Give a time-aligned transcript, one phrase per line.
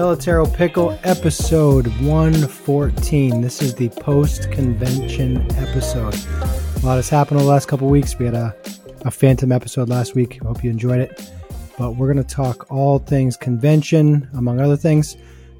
[0.00, 3.42] Pelotero Pickle episode 114.
[3.42, 6.14] This is the post convention episode.
[6.14, 8.18] A lot has happened over the last couple weeks.
[8.18, 8.56] We had a,
[9.02, 10.42] a phantom episode last week.
[10.42, 11.30] Hope you enjoyed it.
[11.76, 15.18] But we're going to talk all things convention, among other things.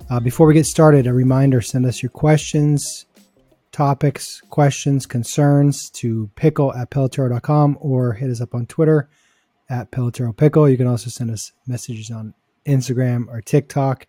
[0.09, 3.05] Uh, before we get started, a reminder send us your questions,
[3.73, 9.11] topics, questions, concerns to pickle at pelotero.com or hit us up on Twitter
[9.69, 10.67] at Pelotero Pickle.
[10.67, 12.33] You can also send us messages on
[12.67, 14.07] Instagram or TikTok.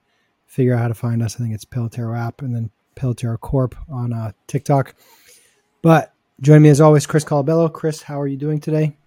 [0.51, 1.35] Figure out how to find us.
[1.35, 4.95] I think it's Pelotero app and then Pelotero Corp on uh, TikTok.
[5.81, 7.71] But join me as always, Chris Colabello.
[7.71, 8.97] Chris, how are you doing today?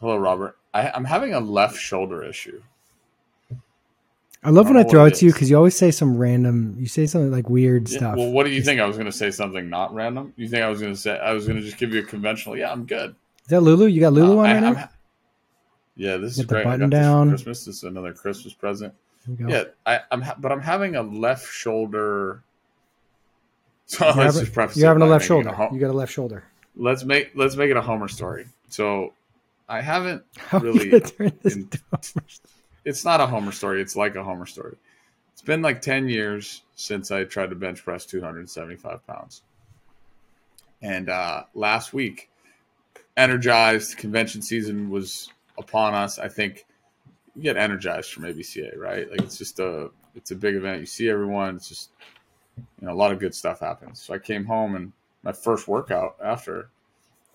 [0.00, 0.56] Hello, Robert.
[0.74, 2.60] I, I'm having a left shoulder issue.
[4.42, 6.16] I love I when I throw it it to you because you always say some
[6.16, 6.74] random.
[6.76, 8.16] You say something like weird Yeah, stuff.
[8.16, 8.80] Well, what do you think?
[8.80, 10.32] I was going to say something not random.
[10.36, 12.04] You think I was going to say I was going to just give you a
[12.04, 12.56] conventional?
[12.56, 13.10] Yeah, I'm good.
[13.44, 13.86] Is that Lulu?
[13.86, 14.88] You got Lulu Uh, on I- right I'm now?
[15.94, 16.64] yeah, this is great.
[16.64, 17.28] Button got this down.
[17.28, 17.64] Christmas.
[17.66, 18.92] This is another Christmas present.
[19.26, 19.48] Here we go.
[19.50, 22.42] Yeah, I, I'm, ha- but I'm having a left shoulder.
[23.86, 25.74] So You're, let's having, just preface you're having a left making it shoulder.
[25.74, 26.44] You got a left shoulder.
[26.74, 28.46] let's make let's make it a Homer story.
[28.70, 29.12] So
[29.68, 31.00] I haven't How you really.
[31.02, 32.50] turn this in- into a Homer story?
[32.86, 33.82] it's not a Homer story.
[33.82, 34.76] It's like a Homer story.
[35.34, 39.42] It's been like 10 years since I tried to bench press 275 pounds.
[40.80, 42.30] And uh, last week,
[43.18, 46.18] energized convention season was upon us.
[46.18, 46.64] I think
[47.34, 49.10] you get energized from ABCA, right?
[49.10, 50.80] Like it's just a it's a big event.
[50.80, 51.56] You see everyone.
[51.56, 51.90] It's just
[52.56, 54.00] you know a lot of good stuff happens.
[54.00, 56.70] So I came home and my first workout after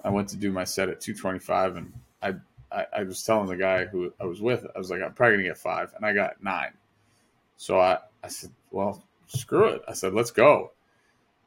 [0.03, 2.35] I went to do my set at 225 and I
[2.71, 5.37] I, I was telling the guy who I was with, I was like, I'm probably
[5.37, 6.73] gonna get five, and I got nine.
[7.57, 9.81] So I, I said, well, screw it.
[9.87, 10.71] I said, let's go.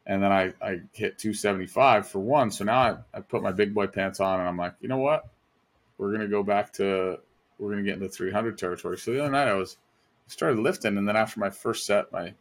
[0.05, 2.51] And then I, I hit 275 for one.
[2.51, 4.99] So now I, I put my big boy pants on, and I'm like, you know
[4.99, 5.29] what?
[5.97, 7.21] We're gonna go back to
[7.63, 8.99] we're gonna get into 300 territory.
[8.99, 9.77] So the other night I was
[10.27, 12.35] I started lifting, and then after my first set, my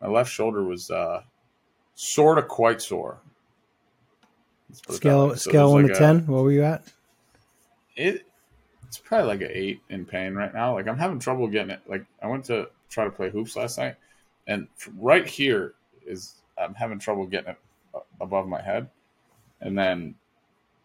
[0.00, 1.22] my left shoulder was uh,
[1.94, 3.20] sort of quite sore.
[4.68, 5.30] Let's put it that Scale.
[5.30, 6.26] So scale one like to a- ten.
[6.26, 6.84] What were you at?
[7.94, 8.26] it
[8.86, 10.74] it's probably like an eight in pain right now.
[10.74, 11.80] Like I'm having trouble getting it.
[11.88, 13.94] Like I went to try to play hoops last night,
[14.46, 14.66] and
[14.98, 17.58] right here is I'm having trouble getting it
[18.20, 18.88] above my head,
[19.60, 20.14] and then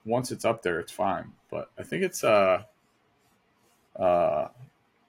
[0.06, 1.32] once it's up there, it's fine.
[1.50, 2.64] But I think it's uh
[3.98, 4.48] uh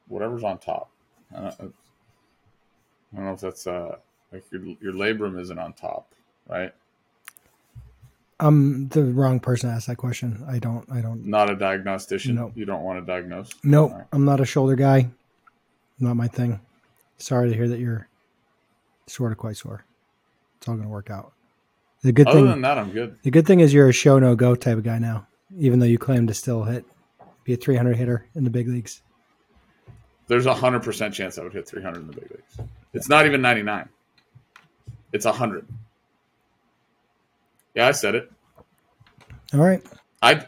[0.09, 0.91] whatever's on top.
[1.35, 1.75] I don't,
[3.13, 3.97] I don't know if that's uh
[4.33, 6.13] like your your labrum isn't on top,
[6.49, 6.73] right?
[8.41, 10.45] I'm the wrong person to ask that question.
[10.49, 10.85] I don't.
[10.91, 11.25] I don't.
[11.25, 12.35] Not a diagnostician.
[12.35, 12.51] No.
[12.57, 13.51] You don't want to diagnose.
[13.63, 13.93] Nope.
[13.93, 14.07] All right.
[14.13, 15.11] I'm not a shoulder guy.
[16.01, 16.61] Not my thing.
[17.19, 18.09] Sorry to hear that you're
[19.07, 19.85] sort of quite sore.
[20.57, 21.33] It's all going to work out.
[22.03, 22.49] The good Other thing.
[22.49, 23.17] than that, I'm good.
[23.23, 25.29] the good thing is you're a show no go type of guy now.
[25.57, 26.85] Even though you claim to still hit,
[27.45, 29.03] be a 300 hitter in the big leagues.
[30.29, 32.71] There's a hundred percent chance I would hit 300 in the big leagues.
[32.93, 33.89] It's not even 99.
[35.13, 35.67] It's a hundred.
[37.75, 38.31] Yeah, I said it.
[39.55, 39.83] All right.
[40.23, 40.47] I.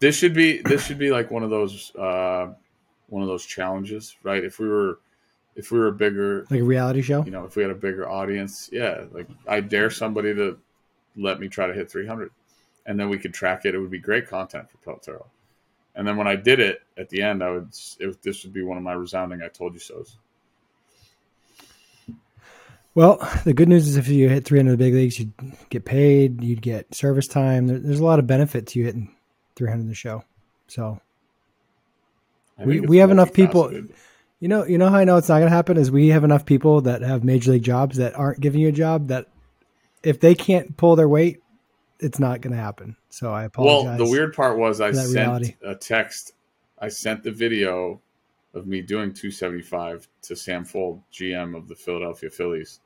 [0.00, 2.52] This should be this should be like one of those uh,
[3.08, 4.42] one of those challenges, right?
[4.42, 4.98] If we were
[5.54, 7.24] if we were bigger, Like a reality show.
[7.24, 10.58] you know, if we had a bigger audience, yeah, like I dare somebody to
[11.16, 12.30] let me try to hit 300,
[12.86, 13.74] and then we could track it.
[13.76, 15.24] It would be great content for Pelotero.
[15.94, 17.68] And then when I did it at the end, I would
[18.00, 20.16] it, this would be one of my resounding "I told you so"s.
[22.94, 25.32] Well, the good news is if you hit 300 in the big leagues, you'd
[25.70, 27.66] get paid, you'd get service time.
[27.66, 29.14] There, there's a lot of benefit to you hitting
[29.56, 30.24] 300 in the show.
[30.66, 31.00] So,
[32.58, 33.70] We- we have enough people-
[34.40, 36.24] you know, you know how I know it's not going to happen is we have
[36.24, 39.26] enough people that have major league jobs that aren't giving you a job that
[40.02, 41.40] if they can't pull their weight,
[42.02, 42.96] it's not going to happen.
[43.10, 43.98] So I apologize.
[43.98, 45.54] Well, the weird part was I sent reality.
[45.62, 46.32] a text.
[46.78, 48.00] I sent the video
[48.54, 52.80] of me doing 275 to Sam Fuld, GM of the Philadelphia Phillies.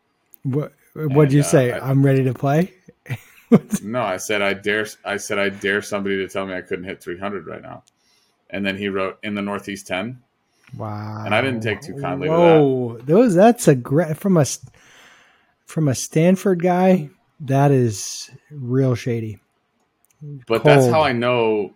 [0.45, 1.73] what what'd you uh, say?
[1.73, 2.73] I- I'm ready to play.
[3.81, 4.87] No, I said I dare.
[5.05, 7.85] I said I dare somebody to tell me I couldn't hit 300 right now.
[8.51, 10.21] And then he wrote in the Northeast 10.
[10.77, 11.23] Wow.
[11.25, 12.39] And I didn't take too kindly to that.
[12.39, 14.45] Whoa, those that's a great from a
[15.65, 17.11] from a Stanford guy.
[17.41, 19.39] That is real shady.
[20.47, 21.73] But that's how I know.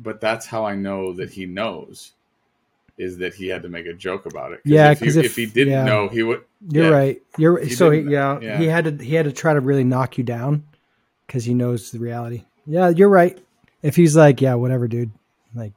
[0.00, 2.12] But that's how I know that he knows.
[2.98, 4.60] Is that he had to make a joke about it?
[4.64, 5.84] Yeah, if, 'cause he- if- if he didn't yeah.
[5.84, 6.42] know, he would.
[6.70, 6.90] You're Yeah.
[6.90, 7.22] right.
[7.38, 8.58] You're He so he, yeah, yeah.
[8.58, 10.64] He had to he had to try to really knock you down
[11.26, 12.44] because he knows the reality.
[12.66, 13.38] Yeah, you're right.
[13.82, 15.10] If he's like, yeah, whatever, dude.
[15.54, 15.72] Like,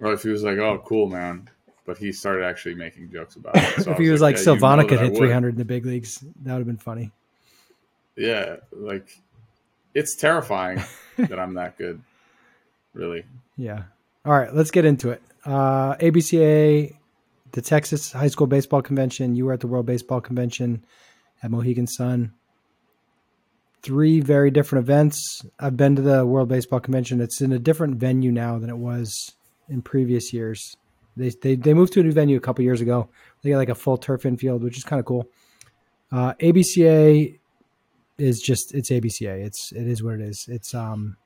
[0.00, 1.50] Or if he was like, "Oh, cool, man,"
[1.84, 3.62] but he started actually making jokes about it.
[3.84, 6.52] So if he was like, "Yeah, Silvana could hit 300 in the big leagues, that
[6.52, 7.10] would have been funny.
[8.16, 9.08] Yeah, like
[9.94, 10.82] it's terrifying
[11.16, 12.02] that I'm that good.
[12.92, 13.24] Really,
[13.56, 13.84] Yeah.
[14.24, 15.22] All right, let's get into it.
[15.44, 16.94] Uh, ABCA
[17.52, 19.34] the Texas High School Baseball Convention.
[19.34, 20.84] You were at the World Baseball Convention
[21.42, 22.32] at Mohegan Sun.
[23.82, 25.44] Three very different events.
[25.58, 27.20] I've been to the World Baseball Convention.
[27.20, 29.32] It's in a different venue now than it was
[29.68, 30.76] in previous years.
[31.16, 33.08] They they, they moved to a new venue a couple years ago.
[33.42, 35.28] They got like a full turf infield, which is kind of cool.
[36.12, 37.38] Uh, ABCA
[38.20, 39.44] is just it's ABCA.
[39.44, 40.46] It's it is what it is.
[40.48, 41.16] It's um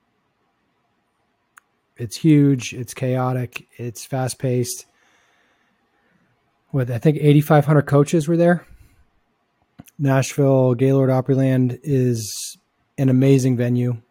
[1.97, 2.73] it's huge.
[2.73, 3.67] It's chaotic.
[3.77, 4.85] It's fast paced.
[6.71, 8.65] With I think eighty five hundred coaches were there.
[9.97, 12.57] Nashville Gaylord Opryland is
[12.97, 14.01] an amazing venue.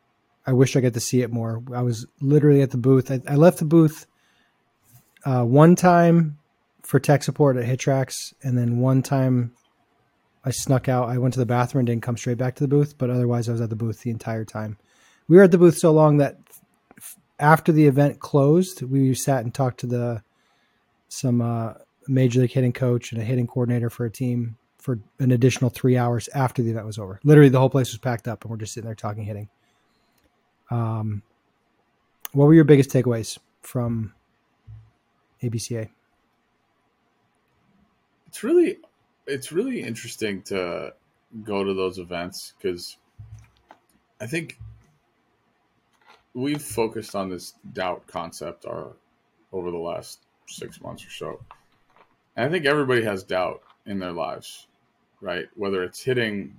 [0.47, 1.63] I wish I got to see it more.
[1.75, 3.11] I was literally at the booth.
[3.11, 4.07] I, I left the booth
[5.25, 6.39] uh, one time
[6.83, 9.53] for tech support at HitTrax, and then one time
[10.45, 11.09] I snuck out.
[11.09, 13.49] I went to the bathroom and didn't come straight back to the booth, but otherwise
[13.49, 14.77] I was at the booth the entire time.
[15.27, 16.39] We were at the booth so long that
[17.39, 20.23] after the event closed, we sat and talked to the
[21.09, 21.75] some uh,
[22.09, 25.97] major league hitting coach and a hitting coordinator for a team for an additional three
[25.97, 27.19] hours after the event was over.
[27.25, 29.49] Literally, the whole place was packed up, and we're just sitting there talking hitting.
[30.71, 31.23] Um,
[32.33, 34.13] what were your biggest takeaways from
[35.43, 35.89] ABCA?
[38.27, 38.79] It's really
[39.27, 40.93] it's really interesting to
[41.43, 42.97] go to those events because
[44.21, 44.59] I think
[46.35, 48.93] we've focused on this doubt concept our,
[49.53, 51.41] over the last six months or so.
[52.37, 54.67] And I think everybody has doubt in their lives,
[55.21, 55.47] right?
[55.55, 56.57] Whether it's hitting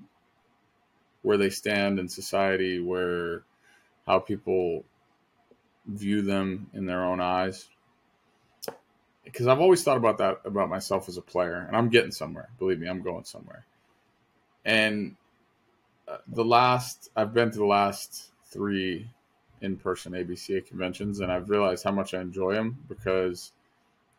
[1.21, 3.43] where they stand in society, where
[4.05, 4.85] how people
[5.87, 7.67] view them in their own eyes
[9.25, 12.49] because I've always thought about that about myself as a player, and I'm getting somewhere.
[12.59, 13.65] Believe me, I'm going somewhere.
[14.63, 15.15] And
[16.07, 19.09] uh, the last, I've been to the last three
[19.61, 23.51] in-person ABCA conventions, and I've realized how much I enjoy them because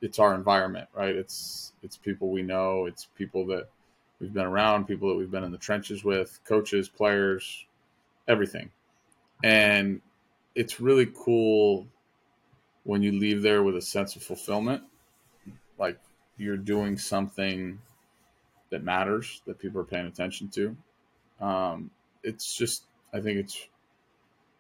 [0.02, 1.14] it's our environment, right?
[1.14, 3.68] It's it's people we know, it's people that
[4.20, 7.64] we've been around, people that we've been in the trenches with, coaches, players,
[8.28, 8.70] everything,
[9.44, 10.00] and
[10.54, 11.86] it's really cool
[12.84, 14.82] when you leave there with a sense of fulfillment
[15.78, 15.98] like
[16.36, 17.78] you're doing something
[18.70, 20.76] that matters that people are paying attention to.
[21.40, 21.90] Um,
[22.22, 23.68] it's just, I think it's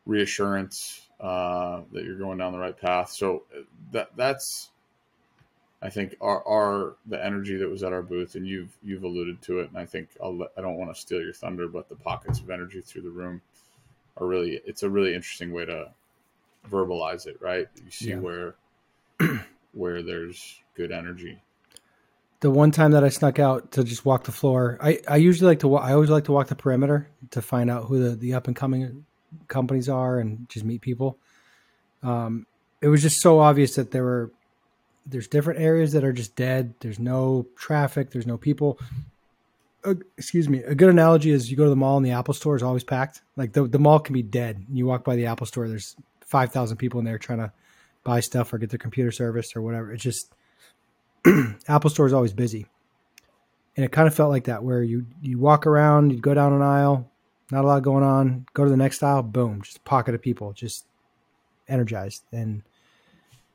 [0.04, 3.10] reassurance uh, that you're going down the right path.
[3.10, 3.44] So
[3.92, 4.70] that that's,
[5.82, 9.42] I think, our, our the energy that was at our booth, and you've you've alluded
[9.42, 11.96] to it, and I think I'll I don't want to steal your thunder, but the
[11.96, 13.42] pockets of energy through the room
[14.16, 15.92] are really it's a really interesting way to
[16.70, 17.68] verbalize it, right?
[17.84, 18.18] You see yeah.
[18.18, 18.54] where
[19.76, 21.38] where there's good energy.
[22.40, 25.48] The one time that I snuck out to just walk the floor, I, I usually
[25.48, 28.34] like to I always like to walk the perimeter to find out who the, the
[28.34, 29.04] up and coming
[29.48, 31.18] companies are and just meet people.
[32.02, 32.46] Um,
[32.80, 34.32] it was just so obvious that there were
[35.06, 36.74] there's different areas that are just dead.
[36.80, 38.10] There's no traffic.
[38.10, 38.78] There's no people.
[39.84, 40.62] Uh, excuse me.
[40.62, 42.84] A good analogy is you go to the mall and the Apple store is always
[42.84, 43.22] packed.
[43.36, 44.66] Like the the mall can be dead.
[44.70, 47.52] You walk by the Apple store, there's five thousand people in there trying to
[48.06, 49.92] buy stuff or get their computer serviced or whatever.
[49.92, 50.32] It's just
[51.68, 52.66] Apple Store is always busy.
[53.76, 56.52] And it kind of felt like that where you you walk around, you go down
[56.54, 57.10] an aisle,
[57.50, 60.22] not a lot going on, go to the next aisle, boom, just a pocket of
[60.22, 60.86] people just
[61.68, 62.22] energized.
[62.32, 62.62] And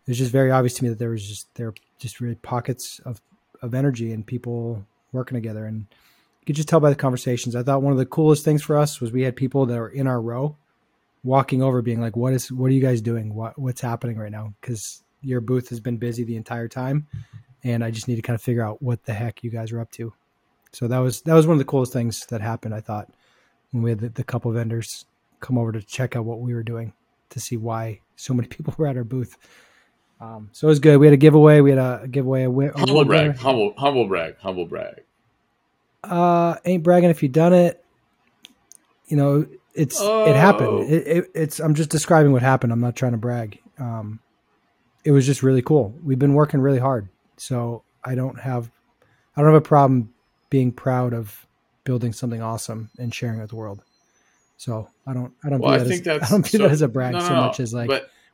[0.05, 2.35] it was just very obvious to me that there was just there were just really
[2.35, 3.21] pockets of
[3.61, 5.85] of energy and people working together and
[6.39, 7.55] you could just tell by the conversations.
[7.55, 9.89] I thought one of the coolest things for us was we had people that were
[9.89, 10.57] in our row
[11.23, 13.33] walking over being like what is what are you guys doing?
[13.33, 14.53] What what's happening right now?
[14.61, 17.07] Cuz your booth has been busy the entire time
[17.63, 19.79] and I just need to kind of figure out what the heck you guys are
[19.79, 20.13] up to.
[20.71, 22.73] So that was that was one of the coolest things that happened.
[22.73, 23.09] I thought
[23.71, 25.05] when we had the, the couple vendors
[25.39, 26.93] come over to check out what we were doing
[27.29, 29.37] to see why so many people were at our booth.
[30.19, 30.97] Um, so it was good.
[30.97, 31.61] We had a giveaway.
[31.61, 32.43] We had a, giveaway.
[32.43, 33.21] A, a humble brag.
[33.21, 33.37] Winner.
[33.39, 34.37] Humble humble brag.
[34.37, 35.01] Humble brag.
[36.03, 37.83] Uh, ain't bragging if you done it.
[39.07, 40.25] You know, it's oh.
[40.25, 40.69] it happened.
[40.69, 40.81] Oh.
[40.81, 42.73] It, it, it's I'm just describing what happened.
[42.73, 43.59] I'm not trying to brag.
[43.77, 44.19] Um,
[45.03, 45.93] it was just really cool.
[46.03, 47.07] We've been working really hard.
[47.37, 48.69] So I don't have
[49.35, 50.13] I don't have a problem
[50.49, 51.47] being proud of
[51.83, 53.83] building something awesome and sharing it with the world.
[54.57, 56.81] So I don't I don't well, view, that, as, I don't view so, that as
[56.81, 57.89] a brag no, so much as like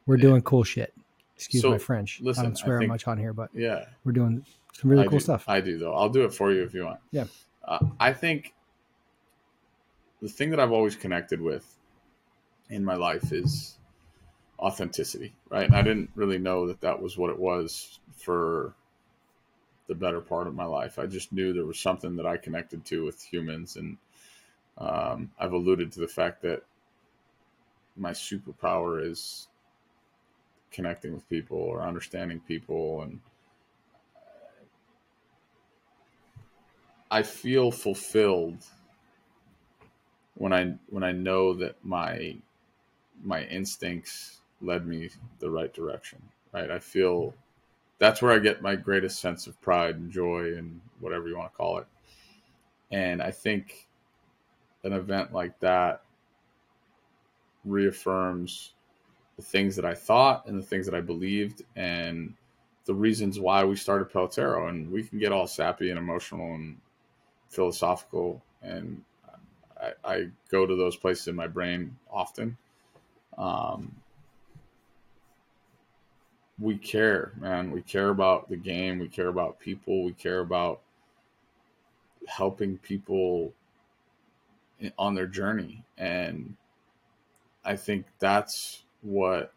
[0.06, 0.94] we're doing cool shit.
[1.36, 2.20] Excuse so, my French.
[2.22, 5.04] Listen, I don't swear I think, much on here, but yeah, we're doing some really
[5.04, 5.46] I cool do, stuff.
[5.48, 5.94] I do though.
[5.94, 7.00] I'll do it for you if you want.
[7.12, 7.26] Yeah.
[7.64, 8.54] Uh, I think
[10.22, 11.78] the thing that I've always connected with
[12.70, 13.78] in my life is
[14.60, 15.66] authenticity, right?
[15.66, 18.74] And I didn't really know that that was what it was for
[19.88, 21.00] the better part of my life.
[21.00, 23.98] I just knew there was something that I connected to with humans, and
[24.78, 26.64] um, I've alluded to the fact that
[27.96, 29.48] my superpower is
[30.72, 33.20] connecting with people or understanding people, and
[37.10, 38.66] I feel fulfilled
[40.38, 42.38] when I when I know that my
[43.24, 46.22] my instincts led me the right direction.
[46.54, 46.72] Right.
[46.72, 47.34] I feel
[48.00, 51.52] that's where I get my greatest sense of pride and joy and whatever you want
[51.52, 51.88] to call it.
[52.92, 53.88] And I think
[54.84, 56.02] an event like that
[57.66, 58.74] reaffirms
[59.36, 62.34] the things that I thought and the things that I believed and
[62.86, 64.70] the reasons why we started Pelotero.
[64.70, 66.78] And we can get all sappy and emotional and
[67.50, 68.42] philosophical.
[68.62, 69.04] And
[69.80, 72.58] I, I go to those places in my brain often.
[73.38, 73.96] Um,
[76.60, 77.72] we care, man.
[77.72, 79.00] We care about the game.
[79.00, 80.04] We care about people.
[80.04, 80.82] We care about
[82.28, 83.54] helping people
[84.98, 85.84] on their journey.
[85.98, 86.56] And
[87.64, 89.54] I think that's what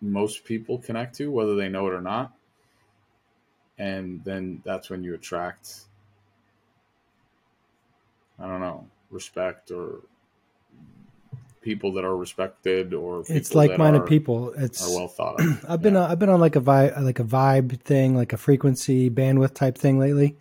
[0.00, 2.32] most people connect to, whether they know it or not.
[3.78, 5.87] And then that's when you attract,
[8.38, 10.00] I don't know, respect or
[11.60, 14.52] people that are respected or it's like-minded people.
[14.56, 15.64] It's are well thought of.
[15.68, 16.06] I've been yeah.
[16.06, 19.76] I've been on like a vibe like a vibe thing, like a frequency bandwidth type
[19.76, 20.36] thing lately.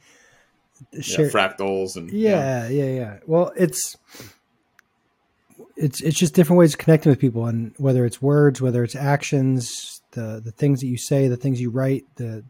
[1.02, 3.18] Share, yeah, fractals and yeah, yeah, yeah, yeah.
[3.26, 3.98] Well, it's
[5.76, 8.96] it's it's just different ways of connecting with people, and whether it's words, whether it's
[8.96, 12.44] actions, the the things that you say, the things you write, the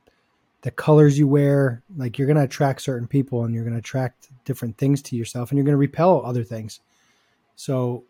[0.68, 3.80] the colors you wear, like you're going to attract certain people, and you're going to
[3.80, 6.82] attract different things to yourself, and you're going to repel other things.
[7.56, 8.04] So,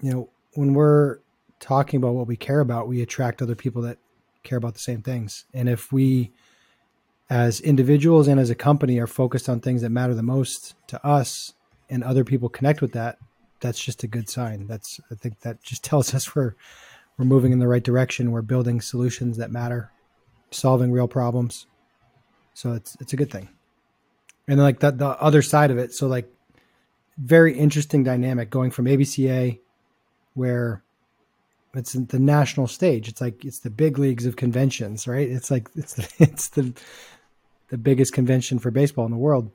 [0.00, 1.18] you know, when we're
[1.60, 3.98] talking about what we care about, we attract other people that
[4.44, 6.32] care about the same things, and if we
[7.28, 11.06] as individuals and as a company are focused on things that matter the most to
[11.06, 11.52] us
[11.90, 13.18] and other people connect with that
[13.60, 14.66] that's just a good sign.
[14.66, 16.54] That's I think that just tells us we're
[17.16, 18.30] we're moving in the right direction.
[18.30, 19.90] We're building solutions that matter,
[20.54, 21.66] solving real problems.
[22.54, 23.48] So it's it's a good thing.
[24.46, 26.30] And like the the other side of it, so like
[27.18, 29.58] very interesting dynamic going from ABCA
[30.34, 30.82] where
[31.74, 33.08] it's the national stage.
[33.08, 35.28] It's like it's the big leagues of conventions, right?
[35.28, 36.72] It's like it's the, it's the
[37.68, 39.50] the biggest convention for baseball in the world.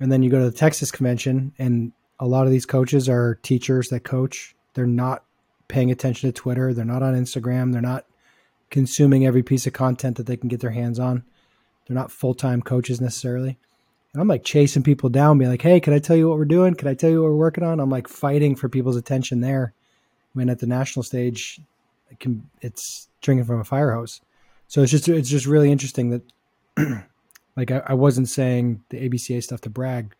[0.00, 3.36] And then you go to the Texas convention and a lot of these coaches are
[3.42, 4.54] teachers that coach.
[4.74, 5.24] They're not
[5.68, 6.72] paying attention to Twitter.
[6.74, 7.72] They're not on Instagram.
[7.72, 8.06] They're not
[8.72, 11.22] consuming every piece of content that they can get their hands on.
[11.86, 13.58] They're not full time coaches necessarily.
[14.12, 16.44] And I'm like chasing people down, being like, hey, can I tell you what we're
[16.44, 16.74] doing?
[16.74, 17.78] Can I tell you what we're working on?
[17.78, 19.74] I'm like fighting for people's attention there.
[20.32, 21.60] When at the national stage,
[22.10, 24.20] it can, it's drinking from a fire hose.
[24.68, 27.04] So it's just it's just really interesting that,
[27.56, 30.14] like, I, I wasn't saying the ABCA stuff to brag,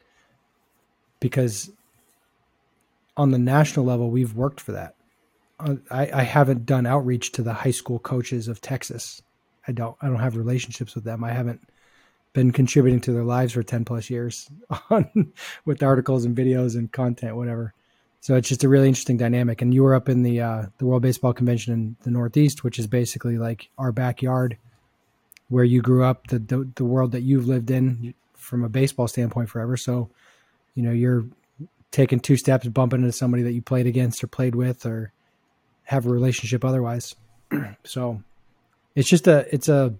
[1.21, 1.71] because
[3.17, 4.95] on the national level, we've worked for that.
[5.91, 9.23] I, I haven't done outreach to the high school coaches of Texas.
[9.67, 9.97] I don't.
[10.01, 11.23] I don't have relationships with them.
[11.25, 11.61] I haven't
[12.33, 14.49] been contributing to their lives for 10 plus years
[14.91, 15.33] on
[15.65, 17.75] with articles and videos and content whatever
[18.21, 20.87] so it's just a really interesting dynamic and you were up in the uh, the
[20.87, 24.57] world baseball convention in the northeast which is basically like our backyard
[25.51, 29.07] where you grew up the, the, the world that you've lived in from a baseball
[29.07, 30.09] standpoint forever so
[30.75, 31.27] you know you're
[31.93, 35.13] taking two steps, bumping into somebody that you played against or played with or
[35.93, 37.15] have a relationship otherwise.
[37.85, 38.23] so
[38.95, 39.95] it's just a, it's a,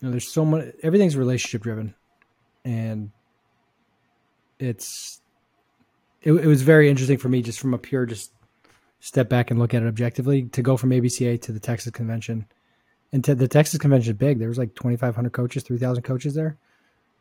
[0.00, 1.94] you know, there's so much, everything's relationship driven
[2.64, 3.12] and
[4.58, 5.20] it's,
[6.22, 8.32] it, it was very interesting for me just from a pure, just
[8.98, 12.44] step back and look at it objectively to go from ABCA to the Texas convention
[13.12, 14.40] and to the Texas convention big.
[14.40, 16.58] There was like 2,500 coaches, 3,000 coaches there.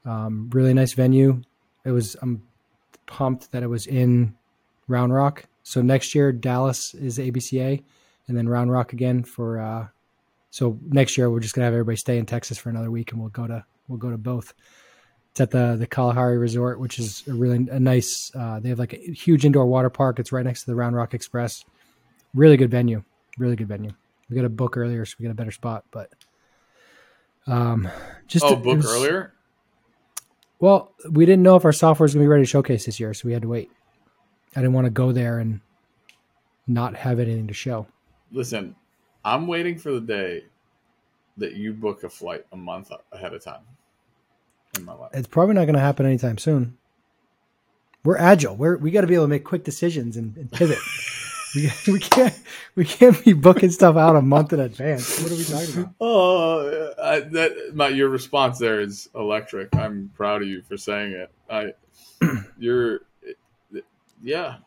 [0.04, 1.42] Um, really nice venue.
[1.86, 2.42] It was, I'm
[3.06, 4.36] pumped that it was in
[4.88, 5.46] Round Rock.
[5.64, 7.84] So next year Dallas is ABCA,
[8.28, 9.60] and then Round Rock again for.
[9.60, 9.88] Uh,
[10.52, 13.22] so next year we're just gonna have everybody stay in Texas for another week, and
[13.22, 14.54] we'll go to we'll go to both.
[15.32, 18.32] It's at the the Kalahari Resort, which is a really a nice.
[18.34, 20.20] Uh, they have like a huge indoor water park.
[20.20, 21.64] It's right next to the Round Rock Express.
[22.34, 23.04] Really good venue.
[23.38, 23.92] Really good venue.
[24.30, 25.86] We got a book earlier, so we got a better spot.
[25.92, 26.10] But
[27.48, 27.88] um,
[28.28, 29.34] just oh, book was, earlier.
[30.60, 33.00] Well, we didn't know if our software was going to be ready to showcase this
[33.00, 33.72] year, so we had to wait.
[34.56, 35.62] I didn't want to go there and
[36.68, 37.88] not have anything to show.
[38.32, 38.76] Listen,
[39.26, 40.44] I'm waiting for the day
[41.38, 43.62] that you book a flight a month ahead of time
[44.78, 45.12] in my life.
[45.14, 46.78] It's probably not going to happen anytime soon.
[48.04, 48.56] We're agile.
[48.56, 50.78] We're we got to be able to make quick decisions and, and pivot.
[51.56, 52.38] we, we can't
[52.76, 55.22] we can't be booking stuff out a month in advance.
[55.22, 55.94] What are we talking about?
[56.02, 59.76] Oh, I, that my your response there is electric.
[59.76, 61.32] I'm proud of you for saying it.
[61.50, 61.74] I
[62.58, 63.02] you're
[64.22, 64.58] yeah.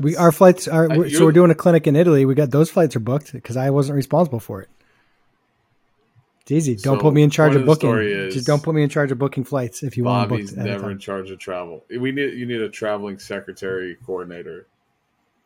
[0.00, 2.24] We our flights are I, so we're doing a clinic in Italy.
[2.24, 4.68] We got those flights are booked because I wasn't responsible for it.
[6.42, 6.76] It's easy.
[6.76, 8.30] Don't So, put me in charge of of booking.
[8.30, 10.38] Just don't put me in charge of booking flights if you want to book.
[10.38, 11.84] Bobby's ahead of never in charge of travel.
[11.88, 14.66] We need you need a traveling secretary coordinator.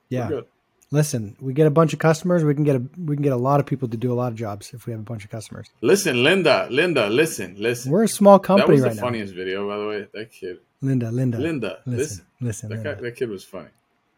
[0.09, 0.41] Yeah.
[0.91, 2.43] Listen, we get a bunch of customers.
[2.45, 4.33] We can get a we can get a lot of people to do a lot
[4.33, 5.69] of jobs if we have a bunch of customers.
[5.83, 7.93] Listen, Linda, Linda, listen, listen.
[7.93, 8.69] We're a small company.
[8.69, 9.03] that was right the now.
[9.03, 10.07] funniest video, by the way.
[10.15, 12.69] That kid, Linda, Linda, Linda, listen, listen.
[12.69, 12.69] listen.
[12.71, 12.95] That, Linda.
[12.95, 13.69] guy, that kid was funny.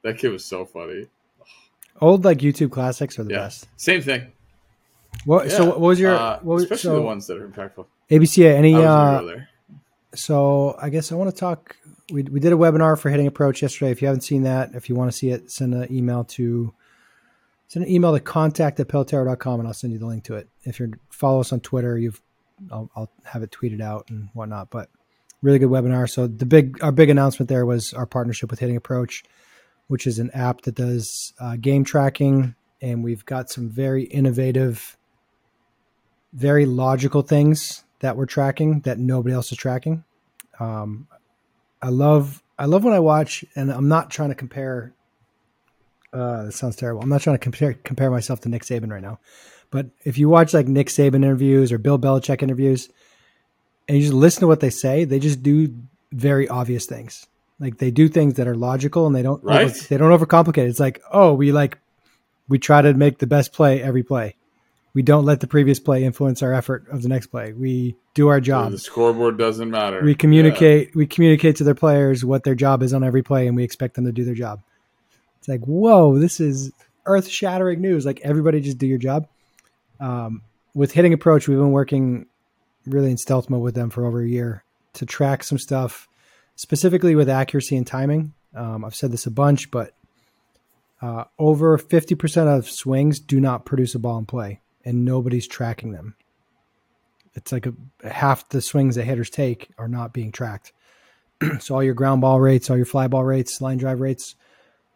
[0.02, 1.06] That kid was so funny.
[2.00, 3.66] Old like YouTube classics are the Yeah, best.
[3.76, 4.30] same thing.
[5.24, 5.50] What?
[5.50, 6.14] So what was your?
[6.14, 7.84] Uh, what was, especially so the ones that are impactful.
[8.10, 8.54] ABCA?
[8.54, 8.74] Any?
[8.76, 9.22] Uh.
[10.14, 11.76] So I guess I want to talk.
[12.12, 13.92] We we did a webinar for hitting approach yesterday.
[13.92, 16.74] If you haven't seen that, if you want to see it, send an email to
[17.68, 20.48] send an email to contact at pelotero.com and I'll send you the link to it.
[20.64, 22.20] If you follow us on Twitter, you've
[22.70, 24.70] I'll, I'll have it tweeted out and whatnot.
[24.70, 24.90] But
[25.42, 26.10] really good webinar.
[26.10, 29.22] So the big our big announcement there was our partnership with Hitting Approach,
[29.86, 34.96] which is an app that does uh, game tracking, and we've got some very innovative,
[36.32, 40.04] very logical things that we're tracking that nobody else is tracking.
[40.58, 41.06] Um,
[41.80, 44.92] I love I love when I watch, and I'm not trying to compare.
[46.12, 47.02] Uh, that sounds terrible.
[47.02, 49.20] I'm not trying to compare compare myself to Nick Saban right now,
[49.70, 52.88] but if you watch like Nick Saban interviews or Bill Belichick interviews,
[53.88, 55.74] and you just listen to what they say, they just do
[56.12, 57.26] very obvious things.
[57.60, 59.66] Like they do things that are logical, and they don't Right.
[59.66, 60.68] over- they don't overcomplicate.
[60.68, 61.78] It's like oh, we like
[62.48, 64.34] we try to make the best play every play.
[64.92, 67.52] We don't let the previous play influence our effort of the next play.
[67.52, 68.72] We do our job.
[68.72, 70.02] The scoreboard doesn't matter.
[70.02, 73.56] we communicate we communicate to their players what their job is on every play and
[73.56, 74.62] we expect them to do their job.
[75.38, 76.72] It's like whoa this is
[77.06, 78.04] earth shattering news.
[78.04, 79.28] Like everybody just do your job.
[80.00, 80.42] Um,
[80.74, 82.26] with hitting approach we've been working
[82.86, 86.08] really in stealth mode with them for over a year to track some stuff
[86.56, 88.32] specifically with accuracy and timing.
[88.54, 89.94] Um, i've said this a bunch but
[91.02, 95.92] uh, over 50% of swings do not produce a ball in play and nobody's tracking
[95.92, 96.14] them
[97.34, 100.72] it's like a half the swings that hitters take are not being tracked.
[101.60, 104.34] so all your ground ball rates, all your fly ball rates, line drive rates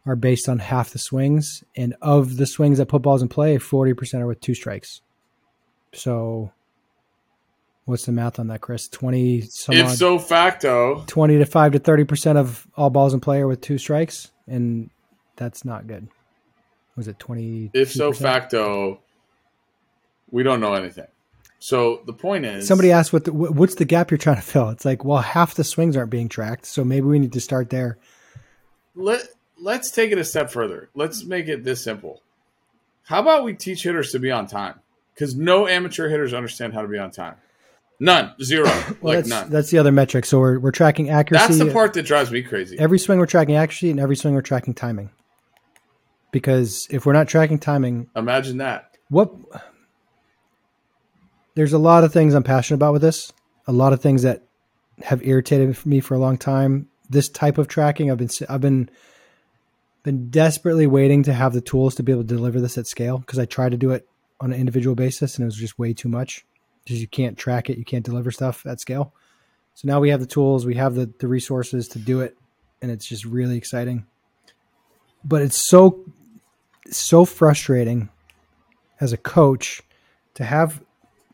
[0.07, 1.63] are based on half the swings.
[1.77, 5.01] And of the swings that put balls in play, 40% are with two strikes.
[5.95, 6.53] So
[7.85, 8.89] what's the math on that, Chris?
[8.89, 13.21] 20 some If odd- so facto, 20 to 5 to 30% of all balls in
[13.21, 14.31] play are with two strikes.
[14.47, 14.91] And
[15.37, 16.09] that's not good.
[16.97, 17.71] Was it 20?
[17.73, 19.01] if so facto,
[20.31, 21.07] we don't know anything.
[21.59, 24.69] So the point is, Somebody asked what the, what's the gap you're trying to fill.
[24.71, 27.71] It's like, well, half the swings aren't being tracked, so maybe we need to start
[27.71, 27.97] there.
[28.95, 29.23] let
[29.59, 30.91] let's take it a step further.
[30.95, 32.21] Let's make it this simple.
[33.05, 34.81] How about we teach hitters to be on time?
[35.15, 37.37] Because no amateur hitters understand how to be on time.
[38.01, 38.65] None, zero,
[39.01, 39.51] Well, like that's none.
[39.51, 40.25] that's the other metric.
[40.27, 41.47] So we're we're tracking accuracy.
[41.47, 42.79] That's the part that drives me crazy.
[42.79, 45.11] Every swing we're tracking accuracy, and every swing we're tracking timing.
[46.31, 48.97] Because if we're not tracking timing, Imagine that.
[49.09, 49.33] what
[51.55, 53.33] there's a lot of things I'm passionate about with this.
[53.67, 54.43] A lot of things that
[55.03, 56.89] have irritated me for a long time.
[57.09, 58.91] This type of tracking, I've been I've been
[60.03, 63.19] been desperately waiting to have the tools to be able to deliver this at scale
[63.19, 64.07] because I tried to do it
[64.41, 66.45] on an individual basis and it was just way too much.
[66.85, 69.15] Because you can't track it, you can't deliver stuff at scale.
[69.73, 72.37] So now we have the tools, we have the, the resources to do it,
[72.83, 74.07] and it's just really exciting.
[75.25, 76.05] But it's so
[76.91, 78.11] so frustrating
[79.01, 79.83] as a coach
[80.35, 80.84] to have,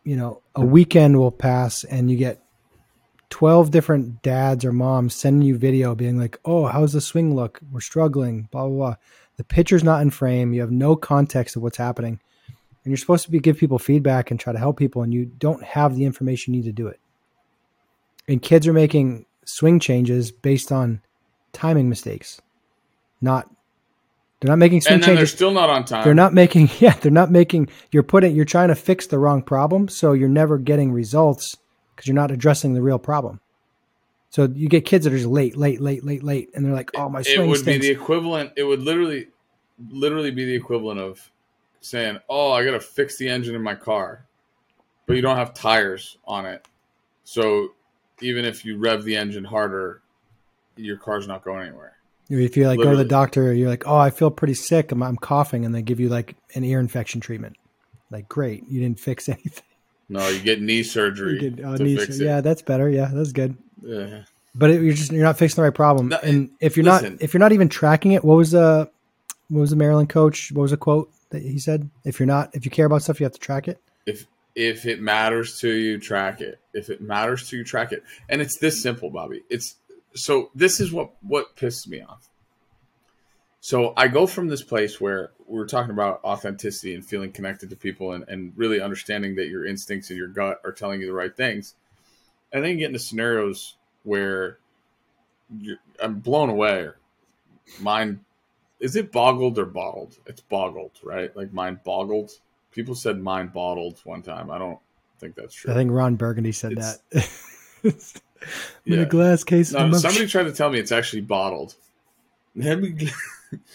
[0.04, 2.42] you know, a weekend will pass and you get
[3.30, 7.60] 12 different dads or moms sending you video being like, oh, how's the swing look?
[7.70, 8.94] We're struggling, blah, blah, blah.
[9.36, 10.52] The pitcher's not in frame.
[10.52, 12.20] You have no context of what's happening.
[12.84, 15.26] And you're supposed to be give people feedback and try to help people, and you
[15.26, 16.98] don't have the information you need to do it.
[18.26, 21.02] And kids are making swing changes based on
[21.52, 22.40] timing mistakes,
[23.20, 23.50] not
[24.40, 26.04] they're not making swing And then they're still not on time.
[26.04, 29.42] They're not making yeah, they're not making you're putting you're trying to fix the wrong
[29.42, 31.56] problem, so you're never getting results
[31.94, 33.40] because you're not addressing the real problem.
[34.30, 36.90] So you get kids that are just late, late, late, late, late, and they're like,
[36.94, 38.52] "Oh, my swing." it would stinks." be the equivalent.
[38.56, 39.28] It would literally,
[39.90, 41.30] literally be the equivalent of
[41.80, 44.26] saying, "Oh, I got to fix the engine in my car,"
[45.06, 46.66] but you don't have tires on it.
[47.24, 47.70] So
[48.20, 50.02] even if you rev the engine harder,
[50.76, 51.96] your car's not going anywhere.
[52.30, 54.92] If you like go to the doctor, you're like, "Oh, I feel pretty sick.
[54.92, 57.56] I'm, I'm coughing," and they give you like an ear infection treatment.
[58.10, 59.64] Like, great, you didn't fix anything.
[60.08, 62.10] No, you get knee surgery You get, uh, to knee- it.
[62.16, 62.88] yeah, that's better.
[62.88, 63.56] Yeah, that's good.
[63.82, 64.22] Yeah.
[64.54, 66.08] But it, you're just you're not fixing the right problem.
[66.08, 67.12] No, and if you're listen.
[67.14, 68.90] not if you're not even tracking it, what was the
[69.48, 70.50] what was the Maryland coach?
[70.52, 71.88] What was the quote that he said?
[72.04, 73.80] If you're not if you care about stuff, you have to track it.
[74.06, 76.58] If if it matters to you, track it.
[76.74, 78.02] If it matters to you, track it.
[78.28, 79.42] And it's this simple, Bobby.
[79.48, 79.76] It's
[80.14, 82.28] so this is what what pisses me off.
[83.60, 87.76] So I go from this place where we're talking about authenticity and feeling connected to
[87.76, 91.12] people and, and really understanding that your instincts and your gut are telling you the
[91.12, 91.74] right things.
[92.52, 94.58] And then you get into scenarios where
[96.02, 96.88] I'm blown away.
[97.80, 98.20] Mind,
[98.80, 100.16] is it boggled or bottled?
[100.26, 101.36] It's boggled, right?
[101.36, 102.30] Like mind boggled.
[102.72, 104.50] People said mind bottled one time.
[104.50, 104.78] I don't
[105.18, 105.70] think that's true.
[105.70, 108.20] I think Ron Burgundy said It's- that.
[108.42, 108.48] I'm
[108.92, 109.72] in a glass case.
[109.72, 111.74] No, somebody tried to tell me it's actually bottled.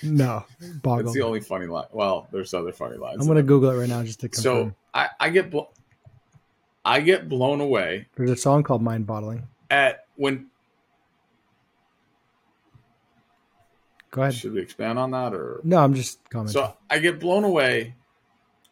[0.01, 0.45] No,
[0.84, 1.88] That's the only funny line.
[1.91, 3.17] Well, there's other funny lines.
[3.19, 4.69] I'm gonna Google it right now just to confirm.
[4.69, 5.69] So I, I get blo-
[6.86, 9.43] I get blown away There's a song called Mind Bottling.
[9.69, 10.47] at when.
[14.12, 14.34] Go ahead.
[14.36, 15.60] Should we expand on that or?
[15.63, 16.54] No, I'm just commenting.
[16.54, 17.95] So I get blown away.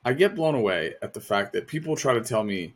[0.06, 2.74] I get blown away at the fact that people try to tell me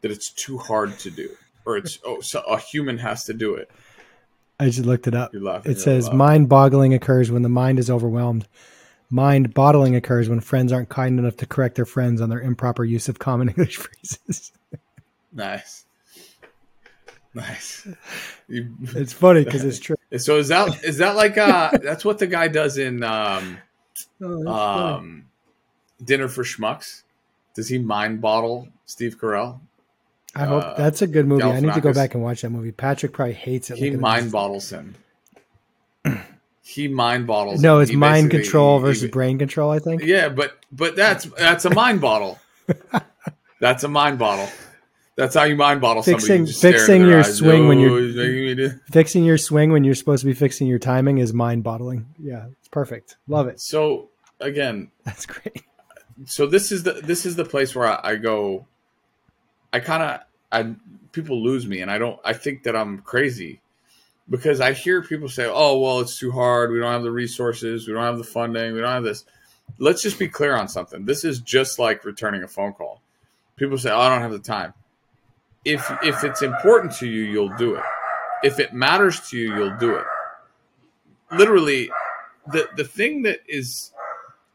[0.00, 1.28] that it's too hard to do,
[1.68, 3.70] or it's oh, so a human has to do it.
[4.58, 5.32] I just looked it up.
[5.32, 5.70] You're laughing.
[5.70, 6.18] It you're says laughing.
[6.18, 8.48] mind boggling occurs when the mind is overwhelmed.
[9.10, 12.84] Mind bottling occurs when friends aren't kind enough to correct their friends on their improper
[12.84, 14.52] use of common English phrases.
[15.32, 15.84] nice,
[17.34, 17.86] nice.
[18.48, 19.96] You, It's funny because it's true.
[20.18, 23.58] so is that is that like uh that's what the guy does in um
[24.22, 24.94] Oh, that's funny.
[24.94, 25.24] um
[26.04, 27.02] Dinner for Schmucks?
[27.54, 29.58] Does he mind bottle Steve Carell?
[30.34, 31.42] I hope uh, that's a good movie.
[31.42, 32.70] I need to go back and watch that movie.
[32.72, 33.78] Patrick probably hates it.
[33.78, 34.94] He mind bottles him.
[36.62, 37.62] He mind bottles.
[37.62, 39.70] No, it's mind control he- versus he- brain control.
[39.70, 40.02] I think.
[40.02, 42.38] Yeah, but but that's that's a mind bottle.
[43.60, 44.48] That's a mind bottle.
[45.16, 46.20] That's how you mind bottle somebody.
[46.22, 48.80] Fixing- You just stare into fixing your eyes, swing when "Oh, you're- making me do-"
[48.92, 52.06] Fixing your swing when you're supposed to be fixing your timing is mind bottling.
[52.20, 53.16] Yeah, it's perfect.
[53.26, 53.58] Love it.
[53.60, 55.64] So again, That's great.
[56.26, 58.66] so this is the this is the place where I, I go.
[59.78, 60.74] I kind of I
[61.12, 62.18] people lose me, and I don't.
[62.24, 63.60] I think that I'm crazy
[64.28, 66.72] because I hear people say, "Oh, well, it's too hard.
[66.72, 67.86] We don't have the resources.
[67.86, 68.74] We don't have the funding.
[68.74, 69.24] We don't have this."
[69.78, 71.04] Let's just be clear on something.
[71.04, 73.02] This is just like returning a phone call.
[73.56, 74.74] People say, "Oh, I don't have the time."
[75.64, 77.84] If if it's important to you, you'll do it.
[78.42, 80.06] If it matters to you, you'll do it.
[81.30, 81.90] Literally,
[82.48, 83.92] the the thing that is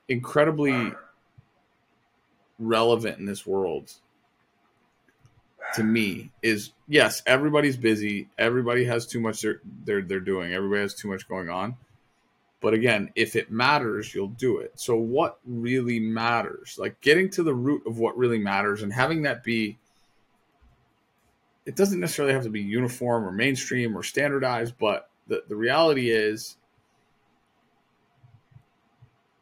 [0.09, 0.91] incredibly
[2.59, 3.93] relevant in this world
[5.75, 8.29] to me is yes everybody's busy.
[8.37, 10.53] Everybody has too much they're, they're they're doing.
[10.53, 11.75] Everybody has too much going on.
[12.61, 14.73] But again if it matters you'll do it.
[14.75, 19.23] So what really matters like getting to the root of what really matters and having
[19.23, 19.77] that be
[21.65, 26.09] it doesn't necessarily have to be uniform or mainstream or standardized but the, the reality
[26.09, 26.57] is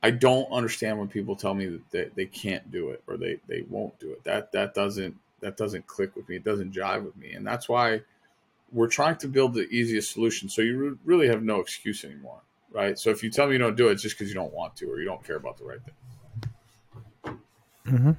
[0.04, 3.38] I don't understand when people tell me that they, they can't do it or they,
[3.48, 4.24] they won't do it.
[4.24, 6.38] That that doesn't that doesn't click with me.
[6.38, 8.02] It doesn't jive with me, and that's why
[8.72, 10.48] we're trying to build the easiest solution.
[10.50, 12.98] So you re- really have no excuse anymore, right?
[12.98, 14.76] So if you tell me you don't do it, it's just because you don't want
[14.78, 15.80] to or you don't care about the right
[17.26, 17.38] thing.
[17.86, 18.12] hmm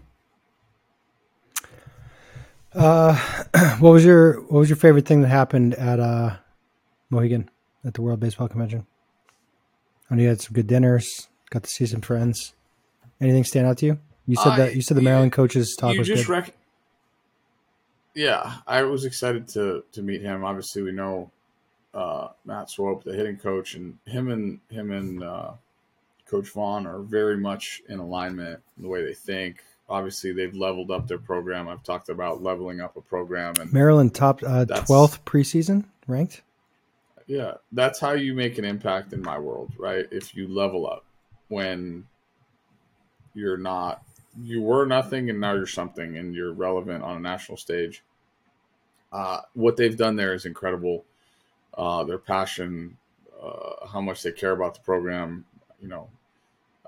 [2.75, 3.17] Uh,
[3.81, 6.37] what was your what was your favorite thing that happened at uh
[7.11, 7.51] Mohegan
[7.85, 8.87] at the World Baseball Convention?
[10.11, 12.55] I know you had some good dinners, got to see some friends.
[13.21, 13.99] Anything stand out to you?
[14.27, 16.33] You said I- that you said the Maryland coaches talk you was just good.
[16.33, 16.55] rec-
[18.15, 20.45] yeah, I was excited to to meet him.
[20.45, 21.31] Obviously, we know
[21.95, 25.53] uh, Matt Swope, the hitting coach, and him and him and uh,
[26.27, 29.63] Coach Vaughn are very much in alignment in the way they think.
[29.89, 31.69] Obviously, they've leveled up their program.
[31.69, 36.43] I've talked about leveling up a program, and Maryland top uh, twelfth preseason ranked.
[37.27, 40.07] yeah, that's how you make an impact in my world, right?
[40.11, 41.05] If you level up
[41.49, 42.07] when
[43.35, 44.03] you're not,
[44.41, 48.03] you were nothing and now you're something and you're relevant on a national stage.
[49.13, 51.05] Uh, what they've done there is incredible.
[51.75, 52.97] Uh, their passion,
[53.43, 55.45] uh, how much they care about the program,
[55.81, 56.09] you know,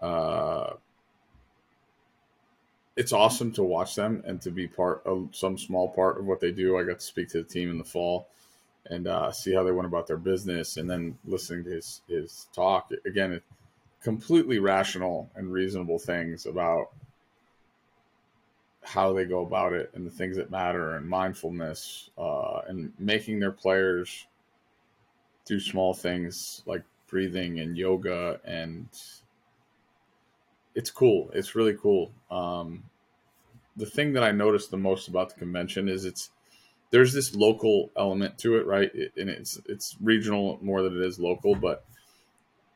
[0.00, 0.74] uh,
[2.96, 6.40] it's awesome to watch them and to be part of some small part of what
[6.40, 6.78] they do.
[6.78, 8.28] I got to speak to the team in the fall
[8.86, 12.46] and uh, see how they went about their business, and then listening to his his
[12.54, 13.40] talk again,
[14.02, 16.90] completely rational and reasonable things about
[18.84, 23.40] how they go about it and the things that matter and mindfulness uh, and making
[23.40, 24.26] their players
[25.46, 28.88] do small things like breathing and yoga and
[30.74, 32.82] it's cool it's really cool um,
[33.76, 36.30] the thing that i noticed the most about the convention is it's
[36.94, 38.88] there's this local element to it, right?
[38.94, 41.84] It, and it's it's regional more than it is local, but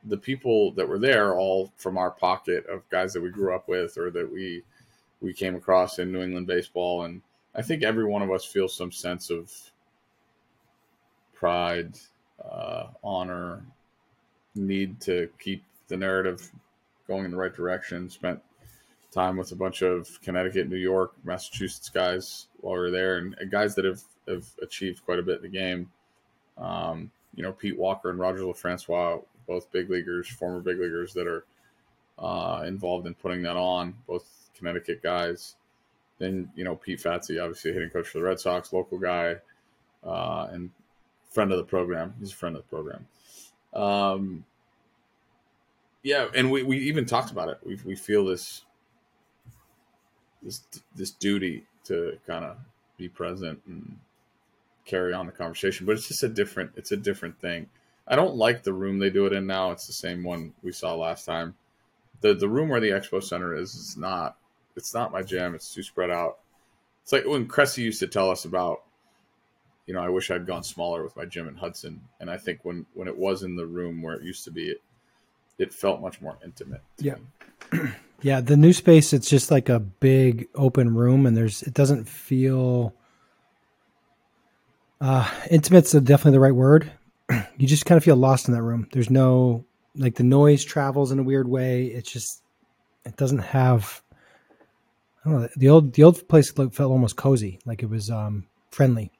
[0.03, 3.68] the people that were there all from our pocket of guys that we grew up
[3.68, 4.64] with or that we
[5.21, 7.23] we came across in New England baseball, and
[7.55, 9.53] I think every one of us feels some sense of
[11.35, 11.95] pride,
[12.45, 13.65] uh, honor,
[14.55, 16.51] need to keep the narrative
[17.07, 18.11] going in the right direction.
[18.11, 18.41] Spent
[19.11, 23.37] time with a bunch of Connecticut, New York, Massachusetts guys while we were there, and,
[23.51, 25.91] guys that have, have achieved quite a bit in the game.
[26.59, 31.27] Um, you know, Pete Walker and Roger LaFrancois, both big leaguers, former big leaguers that
[31.27, 31.45] are
[32.19, 34.27] uh, involved in putting that on, both
[34.59, 35.57] Connecticut guys.
[36.18, 39.37] Then, you know, Pete Fatse, obviously hitting coach for the Red Sox, local guy,
[40.05, 40.71] uh, and
[41.31, 42.14] friend of the program.
[42.18, 43.07] He's a friend of the program.
[43.73, 44.44] Um,
[46.03, 47.59] yeah, and we, we even talked about it.
[47.64, 48.62] We, we feel this
[50.42, 50.62] this
[50.94, 52.57] this duty to kind of
[52.97, 53.99] be present and
[54.85, 55.87] carry on the conversation.
[55.87, 57.68] But it's just a different it's a different thing.
[58.07, 59.71] I don't like the room they do it in now.
[59.71, 61.55] It's the same one we saw last time.
[62.21, 64.37] The the room where the expo center is is not
[64.79, 65.55] it's not my jam.
[65.55, 66.38] It's too spread out.
[67.03, 68.85] It's like when Cressey used to tell us about,
[69.87, 72.01] you know, I wish I'd gone smaller with my gym in Hudson.
[72.21, 74.71] And I think when when it was in the room where it used to be,
[74.71, 74.83] it
[75.59, 76.83] it felt much more intimate.
[76.99, 77.17] Yeah.
[78.23, 82.09] yeah, the new space it's just like a big open room and there's it doesn't
[82.09, 82.95] feel
[85.01, 86.91] uh intimate's definitely the right word.
[87.57, 88.88] you just kind of feel lost in that room.
[88.93, 89.64] There's no
[89.97, 91.87] like the noise travels in a weird way.
[91.87, 92.43] It's just
[93.05, 94.03] it doesn't have
[95.25, 95.49] I don't know.
[95.57, 99.11] The old the old place felt almost cozy, like it was um friendly.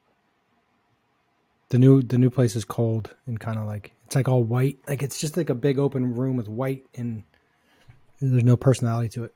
[1.69, 4.79] The new the new place is cold and kind of like it's like all white.
[4.87, 7.23] Like it's just like a big open room with white and
[8.19, 9.33] there's no personality to it.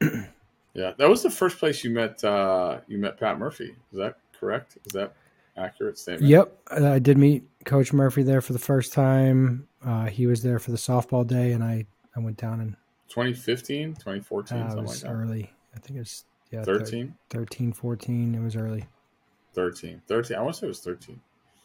[0.74, 3.74] yeah, that was the first place you met uh you met Pat Murphy.
[3.92, 4.76] Is that correct?
[4.84, 5.14] Is that
[5.56, 6.28] accurate statement?
[6.28, 9.68] Yep, I did meet Coach Murphy there for the first time.
[9.84, 11.86] Uh, he was there for the softball day, and I
[12.16, 12.76] I went down and
[13.08, 15.10] 2015, 2014, uh, something like that.
[15.10, 18.34] Early, I think it was yeah 13, 13, 14.
[18.34, 18.86] It was early.
[19.54, 20.36] 13, 13.
[20.36, 21.20] I want to say it was 13.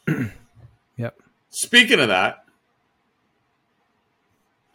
[0.98, 1.20] yep.
[1.50, 2.44] Speaking of that,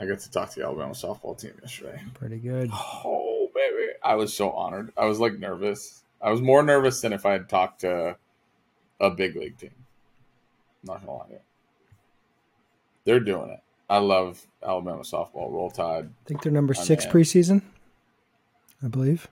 [0.01, 2.03] I got to talk to the Alabama softball team yesterday.
[2.15, 2.71] Pretty good.
[2.73, 4.93] Oh baby, I was so honored.
[4.97, 6.03] I was like nervous.
[6.21, 8.17] I was more nervous than if I had talked to
[9.01, 9.71] a big league team.
[10.85, 11.39] not gonna lie to you.
[13.05, 13.61] They're doing it.
[13.91, 15.53] I love Alabama softball.
[15.53, 16.09] Roll Tide.
[16.25, 17.63] I think they're number six preseason.
[18.83, 19.29] I believe.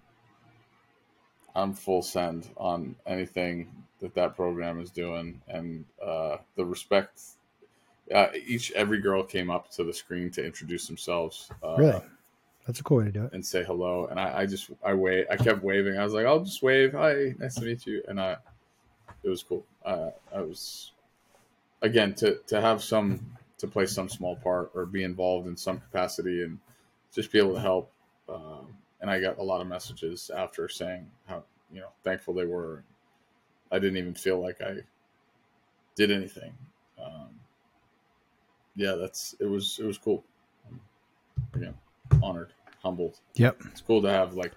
[1.54, 3.68] I'm full send on anything
[4.00, 7.20] that that program is doing, and uh, the respect.
[8.14, 11.50] Uh, each every girl came up to the screen to introduce themselves.
[11.62, 12.02] Uh, really,
[12.66, 13.32] that's a cool way to do it.
[13.32, 14.06] And say hello.
[14.06, 15.26] And I, I just I wait.
[15.30, 15.98] I kept waving.
[15.98, 16.92] I was like, I'll just wave.
[16.92, 18.02] Hi, nice to meet you.
[18.08, 18.36] And I,
[19.22, 19.64] it was cool.
[19.84, 20.92] Uh, I was,
[21.82, 25.78] again, to to have some to play some small part or be involved in some
[25.78, 26.58] capacity and
[27.12, 27.92] just be able to help.
[28.28, 32.46] Um, and I got a lot of messages after saying how you know thankful they
[32.46, 32.84] were.
[33.72, 34.78] I didn't even feel like I
[35.94, 36.52] did anything.
[37.02, 37.28] Um,
[38.76, 40.24] yeah, that's it was it was cool.
[41.54, 41.74] Again,
[42.22, 43.20] honored, humbled.
[43.34, 44.52] Yep, it's cool to have like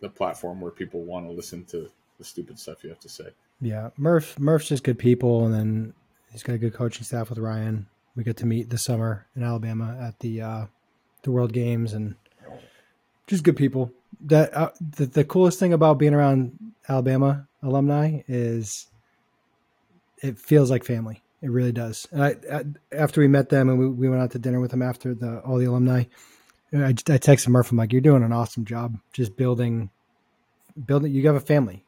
[0.00, 3.28] the platform where people want to listen to the stupid stuff you have to say.
[3.60, 5.94] Yeah, Murph Murph's just good people, and then
[6.30, 7.86] he's got a good coaching staff with Ryan.
[8.14, 10.66] We get to meet this summer in Alabama at the uh,
[11.22, 12.14] the World Games, and
[13.28, 13.92] just good people.
[14.22, 18.88] That uh, the, the coolest thing about being around Alabama alumni is
[20.20, 21.22] it feels like family.
[21.40, 22.08] It really does.
[22.16, 24.82] I, I, after we met them and we, we went out to dinner with them
[24.82, 26.04] after the all the alumni,
[26.72, 27.70] I, I texted Murph.
[27.70, 29.90] I'm like, "You're doing an awesome job, just building,
[30.84, 31.12] building.
[31.12, 31.84] You have a family.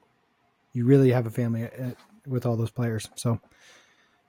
[0.73, 1.97] You really have a family at, at,
[2.29, 3.41] with all those players." So,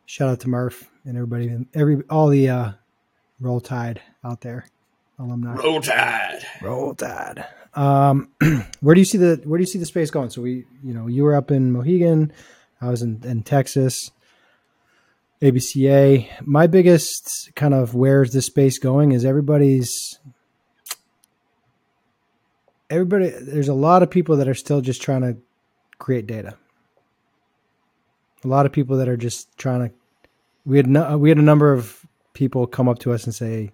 [0.08, 2.72] shout out to Murph and everybody, every all the uh,
[3.40, 4.66] Roll Tide out there
[5.22, 5.54] alumni.
[5.56, 6.46] Roll Tide.
[6.62, 7.46] Roll Tide.
[7.74, 8.30] Um,
[8.82, 10.30] where do you see the where do you see the space going?
[10.30, 12.34] So we, you know, you were up in Mohegan,
[12.82, 14.12] I was in, in Texas,
[15.42, 16.28] ABCA.
[16.46, 20.20] My biggest kind of where's the space going is everybody's
[22.90, 23.30] everybody.
[23.30, 25.38] There's a lot of people that are still just trying to
[25.98, 26.58] create data.
[28.44, 29.96] A lot of people that are just trying to.
[30.66, 33.72] We had no, we had a number of people come up to us and say,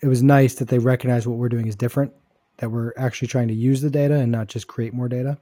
[0.00, 2.12] it was nice that they recognize what we're doing is different,
[2.58, 5.38] that we're actually trying to use the data and not just create more data.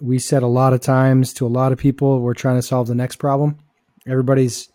[0.00, 2.88] We said a lot of times to a lot of people, we're trying to solve
[2.88, 3.58] the next problem.
[4.06, 4.70] Everybody's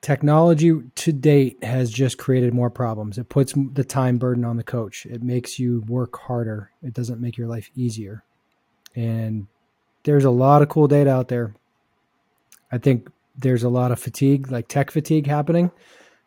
[0.00, 3.18] technology to date has just created more problems.
[3.18, 5.06] It puts the time burden on the coach.
[5.06, 6.70] It makes you work harder.
[6.82, 8.24] It doesn't make your life easier.
[8.96, 9.46] And
[10.02, 11.54] there's a lot of cool data out there.
[12.72, 15.70] I think there's a lot of fatigue, like tech fatigue happening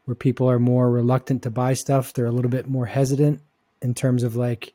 [0.05, 2.13] where people are more reluctant to buy stuff.
[2.13, 3.41] They're a little bit more hesitant
[3.81, 4.73] in terms of like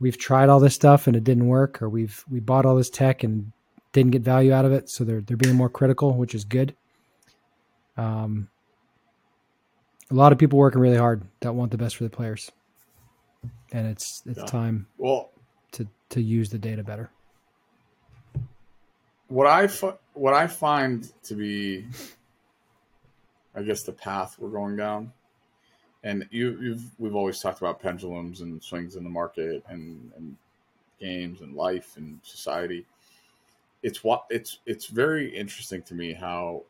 [0.00, 2.90] we've tried all this stuff and it didn't work, or we've we bought all this
[2.90, 3.52] tech and
[3.92, 4.88] didn't get value out of it.
[4.90, 6.74] So they're they're being more critical, which is good.
[7.96, 8.48] Um,
[10.10, 12.50] a lot of people working really hard that want the best for the players,
[13.72, 14.44] and it's it's Yeah.
[14.46, 15.30] time Well,
[15.72, 17.10] to to use the data better.
[19.28, 19.68] what I
[20.14, 21.86] what I find to be,
[23.54, 25.12] I guess, the path we're going down,
[26.02, 30.36] and you you've we've always talked about pendulums and swings in the market and and
[31.00, 32.86] games and life and society.
[33.82, 36.64] It's what it's it's very interesting to me how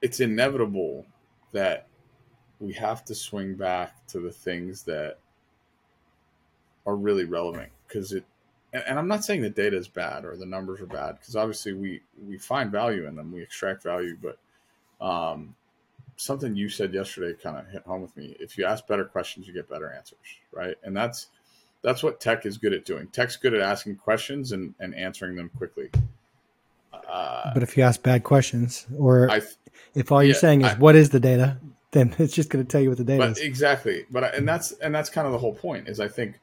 [0.00, 1.04] it's inevitable
[1.52, 1.86] that
[2.60, 5.18] we have to swing back to the things that
[6.86, 8.24] are really relevant because it
[8.72, 11.36] and, and I'm not saying the data is bad or the numbers are bad because
[11.36, 14.38] obviously we we find value in them, we extract value, but
[15.00, 15.54] um,
[16.16, 18.36] something you said yesterday kind of hit home with me.
[18.40, 20.18] If you ask better questions, you get better answers,
[20.52, 20.76] right?
[20.82, 21.28] And that's
[21.82, 23.06] that's what tech is good at doing.
[23.08, 25.90] Tech's good at asking questions and, and answering them quickly.
[26.92, 29.40] Uh, But if you ask bad questions, or I
[29.94, 31.58] if all you're yeah, saying is I- what is the data,
[31.92, 33.38] then it's just going to tell you what the data but is.
[33.38, 36.38] exactly but I, and that's and that's kind of the whole point is i think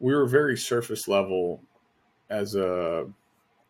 [0.00, 1.60] we were very surface level
[2.30, 3.06] as a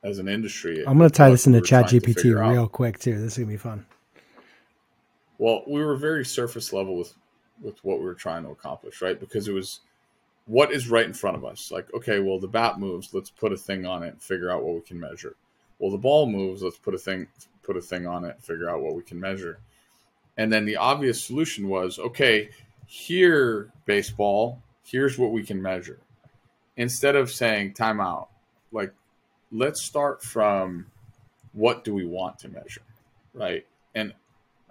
[0.04, 2.52] as an industry I'm going to tie this into Chat GPT figure out.
[2.52, 3.14] real quick too.
[3.18, 3.84] This is going to be fun.
[5.38, 7.14] Well we were very surface level with
[7.60, 9.18] with what we were trying to accomplish right?
[9.18, 9.80] Because it was
[10.46, 11.70] what is right in front of us?
[11.70, 14.62] Like okay well the bat moves let's put a thing on it and figure out
[14.62, 15.36] what we can measure.
[15.78, 17.28] Well the ball moves let's put a thing
[17.62, 19.60] put a thing on it and figure out what we can measure.
[20.36, 22.50] And then the obvious solution was okay
[22.86, 25.98] here baseball here's what we can measure.
[26.76, 28.28] Instead of saying timeout
[28.72, 28.92] like
[29.50, 30.86] let's start from
[31.52, 32.82] what do we want to measure
[33.34, 33.66] right?
[33.94, 34.12] And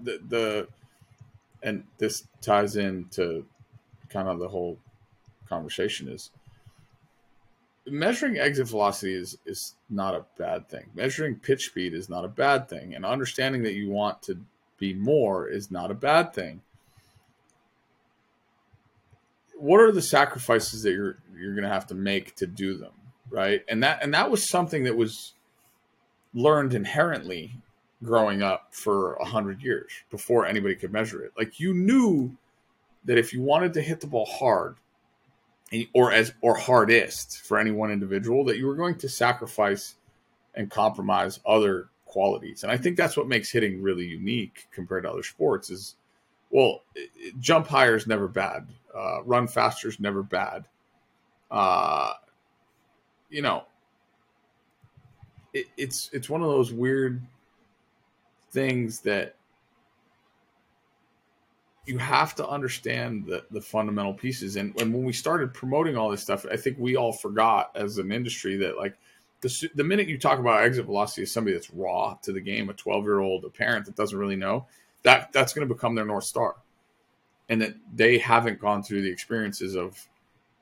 [0.01, 0.67] the the
[1.63, 3.45] and this ties into
[4.09, 4.77] kind of the whole
[5.49, 6.31] conversation is
[7.87, 10.85] measuring exit velocity is is not a bad thing.
[10.93, 14.37] Measuring pitch speed is not a bad thing and understanding that you want to
[14.77, 16.61] be more is not a bad thing.
[19.55, 22.91] What are the sacrifices that you're you're going to have to make to do them
[23.29, 23.63] right?
[23.67, 25.33] And that and that was something that was
[26.33, 27.55] learned inherently
[28.03, 31.33] growing up for a hundred years before anybody could measure it.
[31.37, 32.35] Like you knew
[33.05, 34.75] that if you wanted to hit the ball hard
[35.93, 39.95] or as or hardest for any one individual that you were going to sacrifice
[40.55, 42.63] and compromise other qualities.
[42.63, 45.95] And i think that's what makes hitting really unique compared to other sports is
[46.49, 46.83] well
[47.39, 48.67] jump higher is never bad.
[48.95, 50.67] Uh, run faster is never bad.
[51.51, 52.13] Uh,
[53.29, 53.65] you know
[55.53, 57.21] it, it's it's one of those weird
[58.57, 59.35] things that
[61.85, 64.55] you have to understand the, the fundamental pieces.
[64.55, 67.99] And, and when we started promoting all this stuff i think we all forgot as
[67.99, 68.97] an industry that like
[69.41, 72.67] the, the minute you talk about exit velocity as somebody that's raw to the game
[72.69, 74.65] a 12 year old a parent that doesn't really know
[75.03, 76.55] that that's going to become their north star.
[77.47, 80.03] And that they haven't gone through the experiences of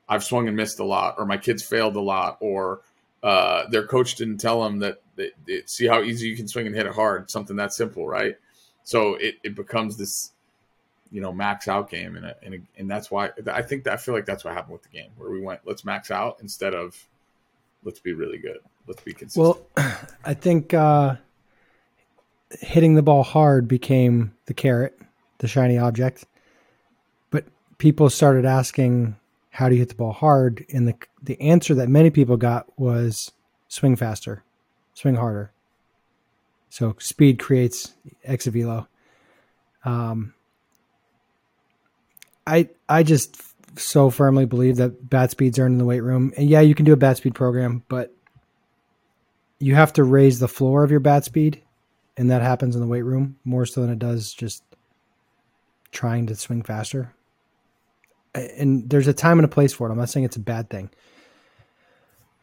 [0.10, 2.82] i've swung and missed a lot or my kids failed a lot or
[3.24, 5.32] uh, their coach didn't tell them that, that
[5.70, 8.38] see how easy you can swing and hit it hard something that simple right
[8.84, 10.32] so it, it becomes this
[11.12, 14.14] you know max out game and and and that's why I think that I feel
[14.14, 16.98] like that's what happened with the game where we went let's max out instead of
[17.84, 21.16] let's be really good let's be consistent Well, I think uh,
[22.60, 25.00] hitting the ball hard became the carrot,
[25.40, 26.26] the shiny object.
[27.32, 27.46] But
[27.78, 29.16] people started asking,
[29.52, 32.68] "How do you hit the ball hard?" And the the answer that many people got
[32.80, 33.32] was
[33.68, 34.44] swing faster,
[34.96, 35.52] swing harder.
[36.70, 38.88] So speed creates exit velo.
[39.86, 40.34] Um,
[42.48, 43.42] I I just
[43.80, 46.86] so firmly believe that bat speeds are in the weight room, and yeah, you can
[46.86, 48.14] do a bat speed program, but
[49.60, 51.62] you have to raise the floor of your bat speed,
[52.18, 54.64] and that happens in the weight room more so than it does just
[55.92, 57.14] trying to swing faster.
[58.34, 59.92] And there's a time and a place for it.
[59.92, 60.90] I'm not saying it's a bad thing.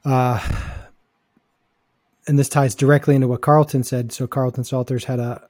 [0.05, 0.41] Uh,
[2.27, 4.13] and this ties directly into what Carlton said.
[4.13, 5.49] So Carlton Salters had a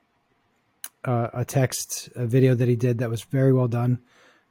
[1.04, 4.00] a, a text, a video that he did that was very well done,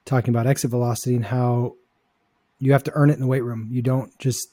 [0.05, 1.75] talking about exit velocity and how
[2.59, 3.69] you have to earn it in the weight room.
[3.71, 4.49] You don't just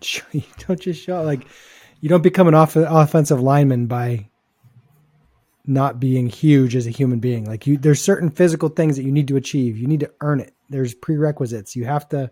[0.32, 1.46] you don't just show like
[2.00, 4.28] you don't become an off- offensive lineman by
[5.68, 7.44] not being huge as a human being.
[7.44, 9.76] Like you, there's certain physical things that you need to achieve.
[9.76, 10.54] You need to earn it.
[10.70, 11.76] There's prerequisites.
[11.76, 12.30] You have to,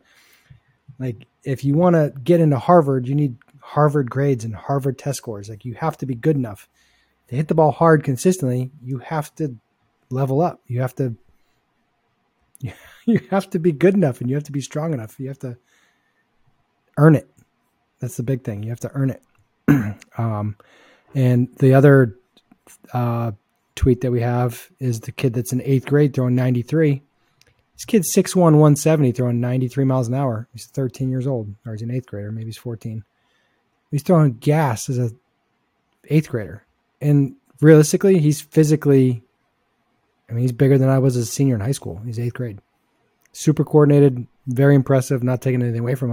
[0.98, 3.36] like, if you want to get into Harvard, you need
[3.66, 5.48] Harvard grades and Harvard test scores.
[5.48, 6.68] Like you have to be good enough
[7.26, 8.70] to hit the ball hard consistently.
[8.80, 9.56] You have to
[10.08, 10.60] level up.
[10.68, 11.16] You have to,
[13.06, 15.18] you have to be good enough, and you have to be strong enough.
[15.18, 15.58] You have to
[16.96, 17.28] earn it.
[17.98, 18.62] That's the big thing.
[18.62, 19.22] You have to earn it.
[20.18, 20.56] um,
[21.16, 22.16] and the other
[22.94, 23.32] uh,
[23.74, 27.02] tweet that we have is the kid that's in eighth grade throwing 93.
[27.74, 30.48] This kid's 6'1, 170, throwing 93 miles an hour.
[30.52, 33.02] He's 13 years old, or he's an eighth grader, maybe he's 14.
[33.90, 35.10] He's throwing gas as a
[36.08, 36.64] eighth grader.
[37.00, 39.22] And realistically, he's physically,
[40.28, 42.00] I mean, he's bigger than I was as a senior in high school.
[42.04, 42.60] He's eighth grade.
[43.32, 46.10] Super coordinated, very impressive, not taking anything away from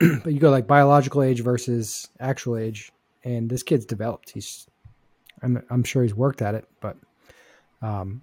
[0.00, 0.20] him.
[0.24, 2.90] but you go like biological age versus actual age,
[3.24, 4.30] and this kid's developed.
[4.30, 4.66] He's,
[5.42, 6.96] I'm, I'm sure he's worked at it, but
[7.80, 8.22] um,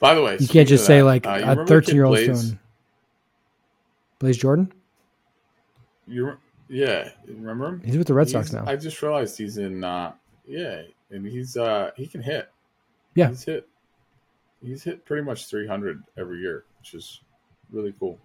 [0.00, 2.54] By the way, you can't just say that, like uh, a 13 year old Blaze?
[4.18, 4.72] Blaze Jordan.
[6.06, 6.36] You
[6.68, 7.82] yeah, remember him?
[7.84, 8.70] He's with the Red Sox He's- now.
[8.70, 9.84] I just realized he's in.
[9.84, 10.12] uh
[10.46, 12.50] Yeah, and he's uh he can hit.
[13.14, 13.28] Yeah.
[13.28, 13.68] he's hit.
[14.64, 17.20] He's hit pretty much 300 every year, which is
[17.70, 18.18] really cool.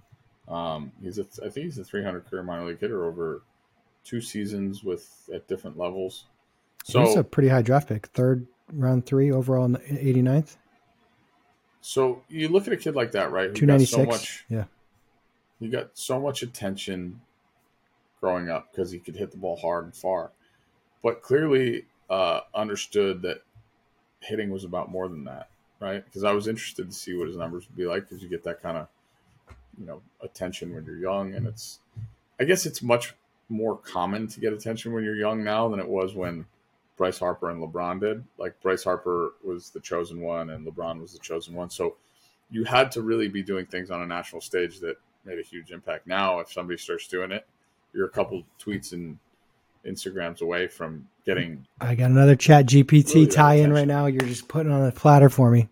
[0.47, 3.41] Um, he's a, I think he's a 300 career minor league hitter over
[4.05, 6.25] two seasons with at different levels.
[6.85, 10.55] So, He's a pretty high draft pick, third round three overall in the 89th,
[11.81, 13.53] so you look at a kid like that, right?
[13.53, 13.91] 296.
[13.91, 14.65] So much, yeah.
[15.59, 17.21] he got so much attention
[18.19, 20.31] growing up because he could hit the ball hard and far,
[21.03, 23.41] but clearly uh, understood that
[24.19, 25.49] hitting was about more than that,
[25.79, 26.03] right?
[26.03, 28.43] Because I was interested to see what his numbers would be like because you get
[28.43, 28.87] that kind of
[29.79, 31.79] you know attention when you're young, and it's
[32.39, 33.13] I guess it's much
[33.49, 36.45] more common to get attention when you're young now than it was when
[36.97, 38.23] Bryce Harper and LeBron did.
[38.37, 41.95] Like Bryce Harper was the chosen one, and LeBron was the chosen one, so
[42.49, 44.95] you had to really be doing things on a national stage that
[45.25, 46.07] made a huge impact.
[46.07, 47.45] Now, if somebody starts doing it,
[47.97, 49.17] you're a couple tweets and
[49.85, 51.65] Instagrams away from getting.
[51.81, 54.05] I got another chat GPT Really tie in right now.
[54.05, 55.67] You're just putting on a platter for me.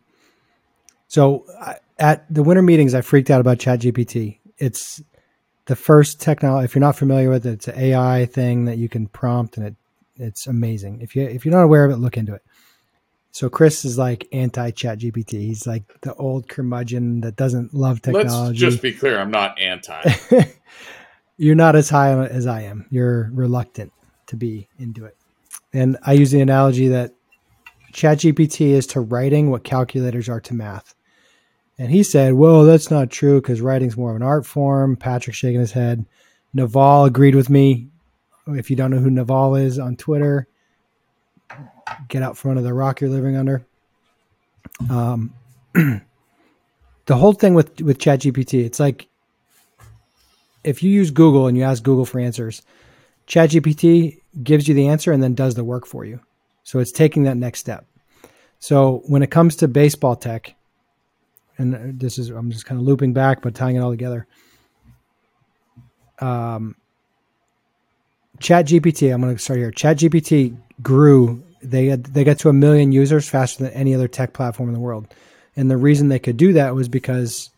[1.07, 4.39] So I, at the winter meetings, I freaked out about chat GPT.
[4.57, 5.01] It's
[5.65, 6.65] the first technology.
[6.65, 9.67] If you're not familiar with it, it's an AI thing that you can prompt and
[9.67, 9.75] it,
[10.17, 11.01] it's amazing.
[11.01, 12.41] If you, if you're not aware of it, look into it.
[13.31, 15.33] So Chris is like anti chat GPT.
[15.33, 18.47] He's like the old curmudgeon that doesn't love technology.
[18.47, 20.01] Let's just be clear: I'm not anti.
[21.37, 22.85] you're not as high on it as I am.
[22.89, 23.91] You're reluctant
[24.27, 25.17] to be into it.
[25.73, 27.13] And I use the analogy that
[27.91, 30.95] ChatGPT is to writing what calculators are to math.
[31.77, 34.95] And he said, Well, that's not true because writing's more of an art form.
[34.95, 36.05] Patrick shaking his head.
[36.53, 37.89] Naval agreed with me.
[38.47, 40.47] If you don't know who Naval is on Twitter,
[42.07, 43.65] get out from under the rock you're living under.
[44.89, 45.33] Um,
[45.73, 46.01] the
[47.09, 49.07] whole thing with with ChatGPT, it's like
[50.65, 52.61] if you use Google and you ask Google for answers,
[53.27, 56.19] ChatGPT gives you the answer and then does the work for you.
[56.63, 57.85] So it's taking that next step.
[58.59, 60.55] So when it comes to baseball tech,
[61.57, 64.27] and this is I'm just kind of looping back but tying it all together.
[66.19, 66.75] Um,
[68.39, 69.71] ChatGPT, I'm going to start here.
[69.71, 71.43] ChatGPT grew.
[71.61, 74.73] They had, they got to a million users faster than any other tech platform in
[74.73, 75.07] the world,
[75.55, 77.49] and the reason they could do that was because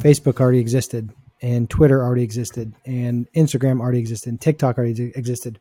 [0.00, 1.10] Facebook already existed,
[1.42, 5.58] and Twitter already existed, and Instagram already existed, and TikTok already existed.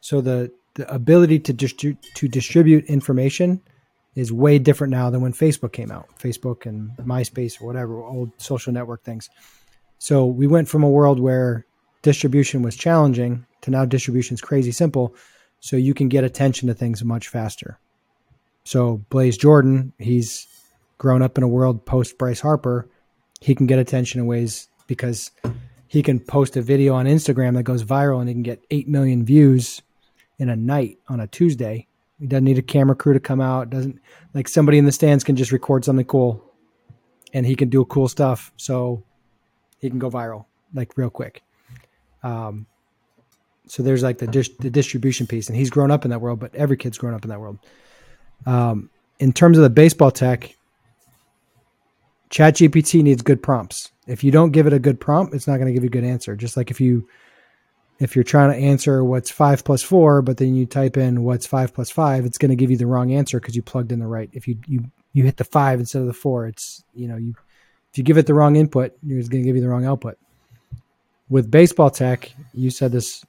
[0.00, 3.60] So the the ability to distri- to distribute information
[4.14, 6.08] is way different now than when Facebook came out.
[6.18, 9.28] Facebook and MySpace or whatever old social network things.
[9.98, 11.66] So we went from a world where
[12.02, 15.14] distribution was challenging to now distribution is crazy simple.
[15.60, 17.78] So you can get attention to things much faster.
[18.64, 20.46] So Blaze Jordan, he's
[20.98, 22.88] grown up in a world post Bryce Harper.
[23.40, 25.30] He can get attention in ways because
[25.86, 28.88] he can post a video on Instagram that goes viral and he can get 8
[28.88, 29.82] million views
[30.38, 31.86] in a night on a Tuesday.
[32.18, 33.70] He doesn't need a camera crew to come out.
[33.70, 34.00] Doesn't
[34.34, 36.42] like somebody in the stands can just record something cool
[37.32, 38.52] and he can do cool stuff.
[38.56, 39.04] So
[39.80, 41.42] he can go viral like real quick.
[42.22, 42.66] Um,
[43.66, 46.38] so there's like the dis- the distribution piece, and he's grown up in that world.
[46.40, 47.58] But every kid's grown up in that world.
[48.46, 50.54] Um, in terms of the baseball tech,
[52.34, 53.92] ChatGPT needs good prompts.
[54.08, 55.90] If you don't give it a good prompt, it's not going to give you a
[55.90, 56.34] good answer.
[56.34, 57.08] Just like if you
[58.00, 61.46] if you're trying to answer what's five plus four, but then you type in what's
[61.46, 64.00] five plus five, it's going to give you the wrong answer because you plugged in
[64.00, 64.30] the right.
[64.32, 67.36] If you you you hit the five instead of the four, it's you know you
[67.92, 70.18] if you give it the wrong input, it's going to give you the wrong output.
[71.28, 73.24] With baseball tech, you said this.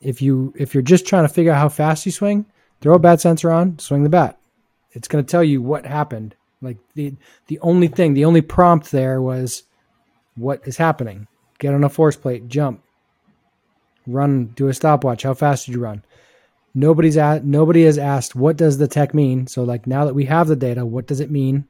[0.00, 2.46] If you if you're just trying to figure out how fast you swing,
[2.80, 4.38] throw a bat sensor on, swing the bat.
[4.92, 6.36] It's going to tell you what happened.
[6.62, 7.14] Like the
[7.46, 9.62] the only thing, the only prompt there was
[10.36, 11.26] what is happening.
[11.58, 12.82] Get on a force plate, jump,
[14.06, 15.22] run, do a stopwatch.
[15.22, 16.04] How fast did you run?
[16.74, 19.46] Nobody's at nobody has asked what does the tech mean.
[19.46, 21.66] So like now that we have the data, what does it mean?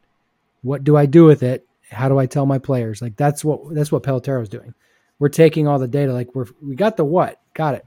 [0.62, 1.66] What do I do with it?
[1.90, 3.00] How do I tell my players?
[3.00, 4.74] Like that's what that's what Pelotero is doing.
[5.18, 6.12] We're taking all the data.
[6.12, 7.86] Like we're we got the what, got it.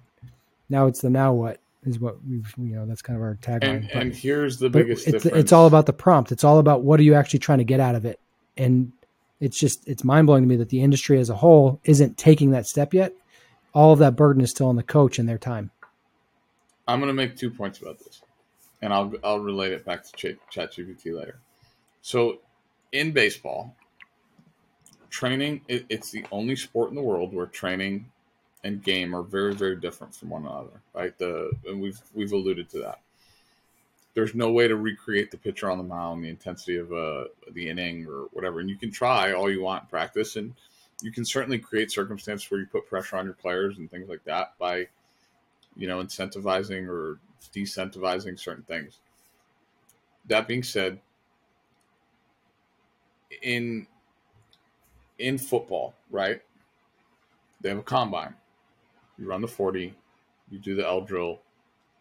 [0.69, 1.59] Now it's the now what.
[1.85, 3.63] Is what we've you know that's kind of our tagline.
[3.63, 5.37] And, But- and here's the biggest it's, difference.
[5.43, 6.31] it's all about the prompt.
[6.31, 8.19] It's all about what are you actually trying to get out of it.
[8.57, 8.91] And
[9.39, 12.51] it's just it's mind blowing to me that the industry as a whole isn't taking
[12.51, 13.13] that step yet.
[13.73, 15.71] All of that burden is still on the coach and their time.
[16.87, 18.21] I'm going to make two points about this,
[18.81, 21.39] and I'll I'll relate it back to Ch- ChatGPT later.
[22.01, 22.39] So,
[22.91, 23.75] in baseball,
[25.09, 28.11] training it, it's the only sport in the world where training
[28.63, 30.81] and game are very very different from one another.
[30.93, 31.17] Right?
[31.17, 32.99] The and we've we've alluded to that.
[34.13, 37.67] There's no way to recreate the pitcher on the mound, the intensity of uh, the
[37.67, 40.53] inning or whatever, and you can try all you want in practice, and
[41.01, 44.23] you can certainly create circumstances where you put pressure on your players and things like
[44.25, 44.87] that by
[45.75, 47.19] you know, incentivizing or
[47.53, 48.99] decentivizing certain things.
[50.27, 50.99] That being said,
[53.41, 53.87] in
[55.19, 56.41] in football, right?
[57.61, 58.35] They have a combine.
[59.17, 59.93] You run the 40,
[60.49, 61.39] you do the L drill,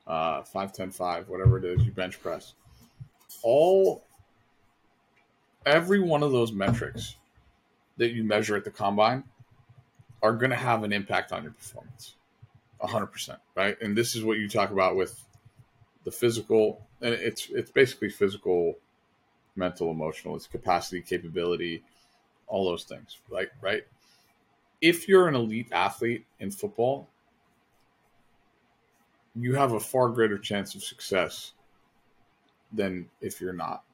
[0.06, 2.54] uh, 5 10 5, whatever it is, you bench press.
[3.42, 4.02] All
[5.64, 7.16] every one of those metrics
[7.96, 9.24] that you measure at the combine
[10.22, 12.14] are going to have an impact on your performance
[12.88, 13.80] hundred percent, right?
[13.80, 15.22] And this is what you talk about with
[16.04, 18.74] the physical, and it's it's basically physical,
[19.56, 20.36] mental, emotional.
[20.36, 21.82] It's capacity, capability,
[22.46, 23.48] all those things, right?
[23.60, 23.84] Right.
[24.82, 27.08] If you're an elite athlete in football,
[29.34, 31.52] you have a far greater chance of success
[32.72, 33.84] than if you're not.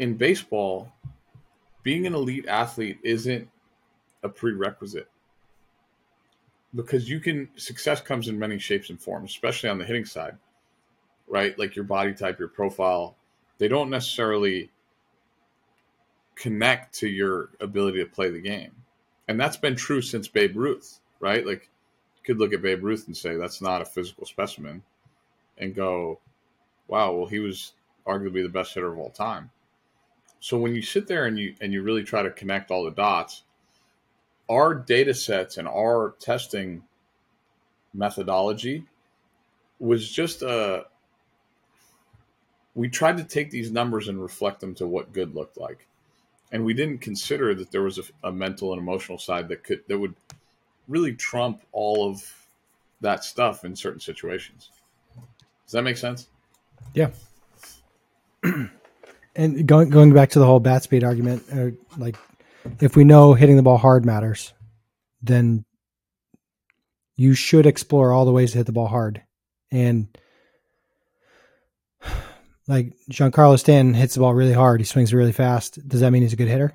[0.00, 0.92] In baseball,
[1.82, 3.48] being an elite athlete isn't
[4.22, 5.08] a prerequisite
[6.74, 10.36] because you can success comes in many shapes and forms, especially on the hitting side,
[11.28, 11.58] right?
[11.58, 13.16] Like your body type, your profile,
[13.58, 14.70] they don't necessarily
[16.34, 18.72] connect to your ability to play the game.
[19.30, 21.46] And that's been true since Babe Ruth, right?
[21.46, 21.70] Like
[22.16, 24.82] you could look at Babe Ruth and say that's not a physical specimen
[25.56, 26.18] and go,
[26.88, 27.74] wow, well he was
[28.04, 29.52] arguably the best hitter of all time.
[30.40, 32.90] So when you sit there and you and you really try to connect all the
[32.90, 33.44] dots,
[34.48, 36.82] our data sets and our testing
[37.94, 38.82] methodology
[39.78, 40.86] was just a
[42.74, 45.86] we tried to take these numbers and reflect them to what good looked like
[46.52, 49.82] and we didn't consider that there was a, a, mental and emotional side that could
[49.88, 50.14] that would
[50.88, 52.22] really trump all of
[53.00, 54.70] that stuff in certain situations
[55.64, 56.28] does that make sense
[56.94, 57.10] Yeah.
[59.36, 62.16] and going going back to the whole bat speed argument, uh, like
[62.80, 64.52] if we know hitting the ball hard matters,
[65.22, 65.64] then
[67.16, 69.22] you should explore all the ways to hit the ball hard.
[69.70, 70.08] And
[72.70, 75.78] like Giancarlo Stanton hits the ball really hard, he swings really fast.
[75.88, 76.72] Does that mean he's a good hitter?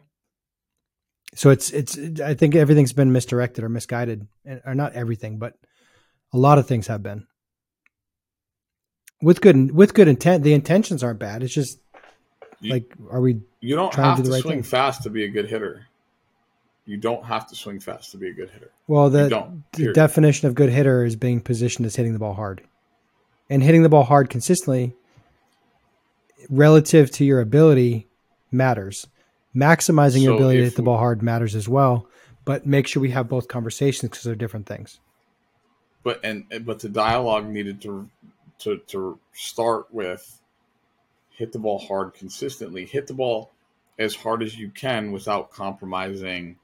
[1.35, 4.27] So it's it's I think everything's been misdirected or misguided,
[4.65, 5.53] or not everything, but
[6.33, 7.27] a lot of things have been
[9.21, 10.43] with good with good intent.
[10.43, 11.43] The intentions aren't bad.
[11.43, 11.79] It's just
[12.61, 13.41] You- like, are we?
[13.59, 14.63] you don't trying to have do to, right swing thing.
[14.63, 15.87] fast to be a good hitter
[16.87, 19.27] you don't have to swing fast to be a good hitter Well, the,
[19.73, 22.61] the definition of good hitter is being positioned as hitting the ball hard,
[23.49, 24.93] and hitting the ball hard consistently,
[26.49, 28.07] relative to your ability,
[28.51, 29.07] matters.
[29.55, 32.07] Maximizing your ability to hit the ball hard matters as well.
[32.43, 34.99] But make sure we have both conversations because they're different things.
[36.03, 38.09] but and but the dialogue needed to
[38.59, 40.39] to to start with
[41.31, 43.51] hit the ball hard consistently hit the ball
[43.99, 46.55] as hard as you can without compromising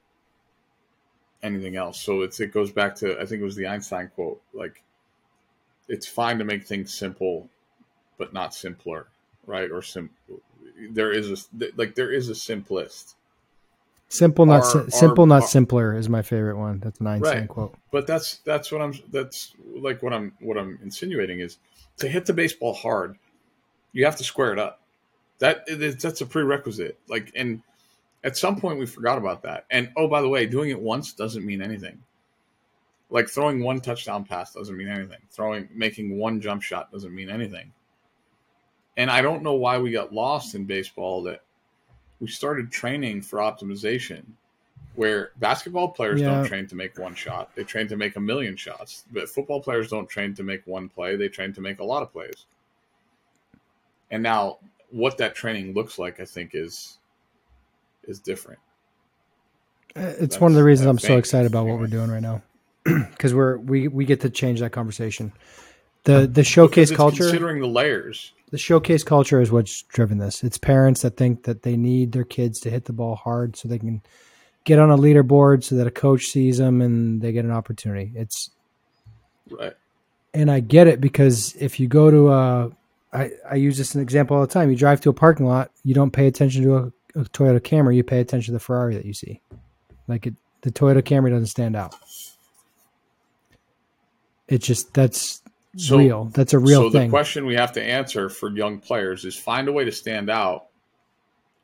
[1.42, 4.40] anything else so it's it goes back to i think it was the einstein quote
[4.54, 4.82] like
[5.88, 7.48] it's fine to make things simple
[8.16, 9.08] but not simpler
[9.46, 10.14] right or simple.
[10.90, 13.16] there is a like there is a simplest
[14.08, 16.80] Simple, not Our- si- our- simple, not simpler is my favorite one.
[16.80, 17.48] That's an Einstein Right.
[17.48, 17.74] quote.
[17.90, 21.56] but that's that's what I'm that's like what I'm what I'm insinuating is
[21.96, 23.16] to hit the baseball hard,
[23.92, 24.82] you have to square it up.
[25.38, 25.64] That
[25.98, 26.98] that's a prerequisite.
[27.08, 27.62] Like and
[28.22, 29.64] at some point we forgot about that.
[29.70, 32.02] And oh by the way, doing it once doesn't mean anything.
[33.08, 35.20] Like throwing one touchdown pass doesn't mean anything.
[35.30, 37.72] Throwing making one jump shot doesn't mean anything.
[38.96, 41.42] And I don't know why we got lost in baseball that
[42.20, 44.22] we started training for optimization
[44.94, 46.26] where basketball players Yeah.
[46.34, 47.54] don't train to make one shot.
[47.54, 49.04] They train to make a million shots.
[49.10, 51.16] But football players don't train to make one play.
[51.16, 52.44] They train to make a lot of plays.
[54.10, 54.58] And now
[54.90, 56.98] what that training looks like i think is
[58.06, 58.60] is different.
[59.96, 62.42] Uh, It's one of the reasons I'm so excited about what we're doing right now.
[62.84, 65.32] Because we're we we get to change that conversation.
[66.04, 67.24] The the showcase it's culture.
[67.24, 70.44] considering the layers the showcase culture is what's driven this.
[70.44, 73.66] It's parents that think that they need their kids to hit the ball hard so
[73.66, 74.02] they can
[74.64, 78.12] get on a leaderboard so that a coach sees them and they get an opportunity.
[78.14, 78.50] It's
[79.50, 79.74] right
[80.34, 82.70] and I get it because if you go to a,
[83.12, 84.70] I, I use this as an example all the time.
[84.70, 87.96] You drive to a parking lot, you don't pay attention to a, a Toyota Camry,
[87.96, 89.40] you pay attention to the Ferrari that you see.
[90.08, 91.94] Like it, the Toyota Camry doesn't stand out.
[94.48, 95.42] It just that's
[95.76, 96.24] So- real.
[96.26, 97.08] That's a real so thing.
[97.08, 100.28] the question we have to answer for young players is find a way to stand
[100.28, 100.66] out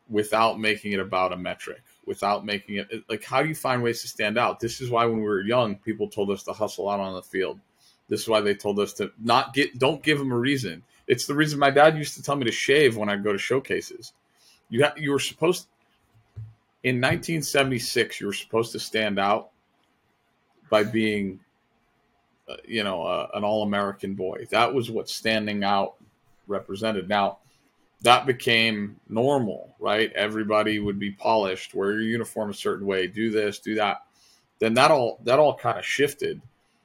[0.09, 4.01] without making it about a metric without making it like how do you find ways
[4.01, 6.89] to stand out this is why when we were young people told us to hustle
[6.89, 7.61] out on the field
[8.09, 11.27] this is why they told us to not get don't give them a reason it's
[11.27, 14.15] the reason my dad used to tell me to shave when i'd go to showcases
[14.71, 15.67] you ha- you were supposed
[16.85, 19.51] in 1976 you were supposed to stand out
[20.71, 21.39] by being
[22.67, 24.47] you know, uh, an all American boy.
[24.51, 25.95] That was what standing out
[26.47, 27.09] represented.
[27.09, 27.39] Now,
[28.03, 30.13] that became normal, right?
[30.13, 34.05] Everybody would be polished, wear your uniform a certain way, do this, do that.
[34.61, 36.41] Then that all that all kind of shifted.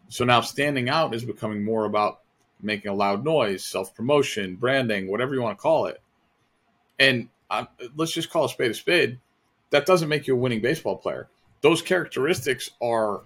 [0.10, 2.20] So now standing out is becoming more about
[2.62, 6.02] making a loud noise, self promotion, branding, whatever you want to call it.
[7.00, 9.20] And um, let's just call a spade a spade.
[9.72, 11.28] That doesn't make you a winning baseball player.
[11.62, 13.22] Those characteristics are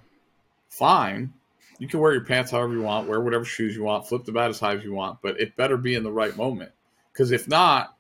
[0.70, 1.34] fine.
[1.80, 4.32] You can wear your pants however you want, wear whatever shoes you want, flip the
[4.32, 6.72] bat as high as you want, but it better be in the right moment.
[7.14, 7.96] Because if not,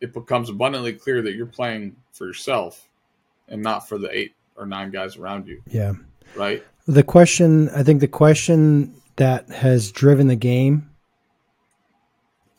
[0.00, 2.88] it becomes abundantly clear that you're playing for yourself
[3.48, 5.92] and not for the eight or nine guys around you, yeah.
[6.36, 6.64] right?
[6.86, 10.90] The question, I think the question that has driven the game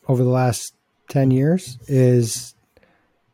[0.08, 0.74] over the last
[1.08, 2.54] 10 years is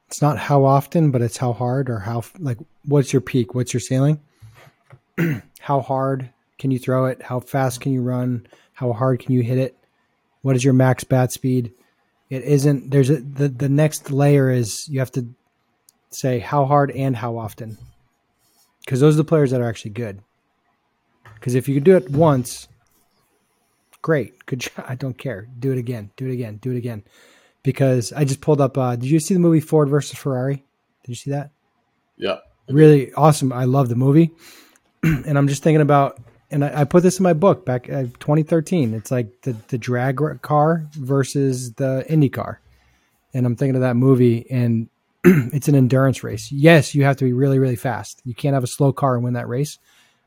[0.08, 3.54] it's not how often, but it's how hard or how, like, what's your peak?
[3.54, 4.20] What's your ceiling?
[5.60, 7.22] how hard can you throw it?
[7.22, 8.46] How fast can you run?
[8.72, 9.76] How hard can you hit it?
[10.42, 11.72] What is your max bat speed?
[12.28, 15.28] It isn't, there's a, the, the next layer is you have to
[16.10, 17.78] say how hard and how often.
[18.84, 20.22] Because those are the players that are actually good.
[21.34, 22.68] Because if you could do it once,
[24.02, 24.84] great, good job.
[24.88, 25.48] I don't care.
[25.58, 26.10] Do it again.
[26.16, 26.56] Do it again.
[26.56, 27.04] Do it again.
[27.62, 28.78] Because I just pulled up.
[28.78, 30.64] Uh, did you see the movie Ford versus Ferrari?
[31.02, 31.50] Did you see that?
[32.16, 32.38] Yeah.
[32.68, 33.52] Really awesome.
[33.52, 34.32] I love the movie,
[35.02, 36.20] and I'm just thinking about.
[36.50, 38.94] And I, I put this in my book back uh, 2013.
[38.94, 42.60] It's like the the drag car versus the Indy car,
[43.34, 44.46] and I'm thinking of that movie.
[44.50, 44.88] And
[45.24, 46.52] it's an endurance race.
[46.52, 48.22] Yes, you have to be really really fast.
[48.24, 49.78] You can't have a slow car and win that race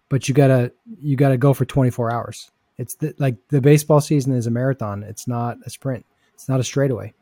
[0.09, 4.33] but you gotta you gotta go for 24 hours it's the, like the baseball season
[4.33, 7.13] is a marathon it's not a sprint it's not a straightaway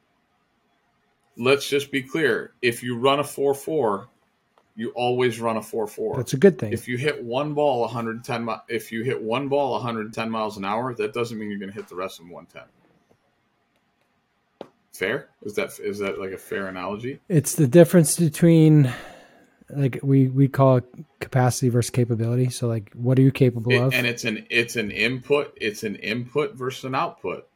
[1.39, 2.53] Let's just be clear.
[2.63, 4.07] If you run a 4 4,
[4.77, 6.17] you always run a 4 4.
[6.17, 9.49] that's a good thing If you hit one ball 110 mi- if you hit one
[9.49, 12.25] ball 110 miles an hour, that doesn't mean you're going to hit the rest of
[12.25, 12.63] them 110.
[14.93, 15.29] Fair?
[15.43, 17.19] Is that is that like a fair analogy?
[17.29, 18.91] it's the difference between
[19.69, 20.85] like we we call it
[21.19, 24.75] capacity versus capability so like what are you capable It- of and it's an it's
[24.75, 27.47] an input it's an input versus an output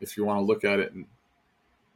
[0.00, 1.06] if you want to look at it and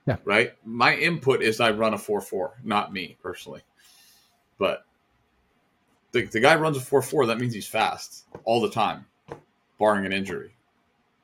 [0.07, 0.17] Yeah.
[0.25, 3.61] right my input is i run a 4-4 not me personally
[4.59, 4.85] but
[6.13, 9.07] the, the guy runs a 4-4 that means he's fast all the time
[9.79, 10.55] barring an injury.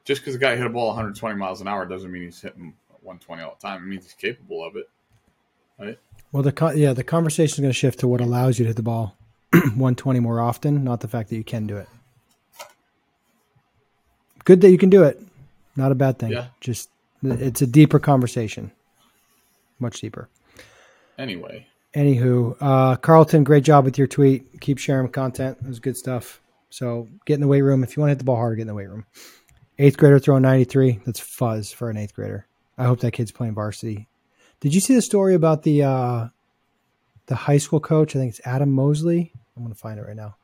[0.05, 2.73] Just because the guy hit a ball 120 miles an hour doesn't mean he's hitting
[3.03, 3.83] 120 all the time.
[3.83, 4.89] It means he's capable of it
[5.79, 5.97] Right?
[6.33, 8.77] well the yeah the conversation is going to shift to what allows you to hit
[8.77, 9.17] the ball
[9.53, 11.89] 120 more often not the fact that you can do it.
[14.45, 15.23] Good that you can do it.
[15.77, 16.33] Not a bad thing.
[16.33, 16.47] Yeah.
[16.61, 16.91] just
[17.23, 18.73] it's a deeper conversation.
[19.79, 20.29] Much deeper.
[21.17, 24.61] Anyway Anywho, uh, Carlton, great job with your tweet.
[24.61, 25.59] Keep sharing content.
[25.63, 26.41] It was good stuff.
[26.71, 27.83] So get in the weight room.
[27.83, 29.07] If you want to hit the ball hard, get in the weight room.
[29.79, 31.01] Eighth grader throwing 93.
[31.07, 32.47] That's fuzz for an eighth grader.
[32.77, 34.09] I hope that kid's playing varsity.
[34.61, 36.29] Did you see the story about the uh,
[37.27, 38.15] the high school coach?
[38.15, 39.33] I think it's Adam Moseley.
[39.57, 40.37] I'm going to find it right now.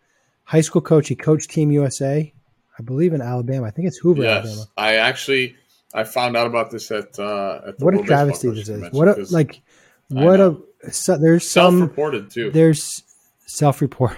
[0.45, 1.09] High school coach.
[1.09, 2.33] He coached Team USA,
[2.79, 3.67] I believe in Alabama.
[3.67, 4.67] I think it's Hoover, yes Alabama.
[4.77, 5.57] i actually
[5.95, 8.69] i found out about this at uh at the What a World Baseball travesty this
[8.69, 8.93] is.
[8.93, 9.63] What a like.
[10.09, 10.57] What a
[10.91, 13.03] so, there's some self-reported too there's
[13.47, 14.17] self-report.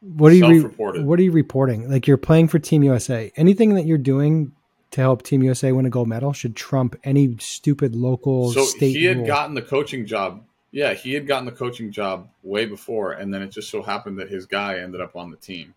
[0.00, 1.90] What are you re- what are you reporting?
[1.90, 3.32] Like you're playing for Team USA.
[3.36, 4.52] Anything that you're doing
[4.90, 8.96] to help Team USA win a gold medal should trump any stupid local so state
[8.96, 9.26] he had rule.
[9.26, 13.42] gotten the coaching job yeah he had gotten the coaching job way before and then
[13.42, 15.74] it just so happened that his guy ended up on the team